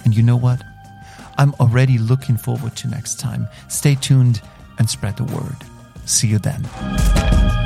[0.05, 0.63] And you know what?
[1.39, 3.49] I'm already looking forward to next time.
[3.69, 4.41] Stay tuned
[4.79, 5.57] and spread the word.
[6.05, 7.66] See you then.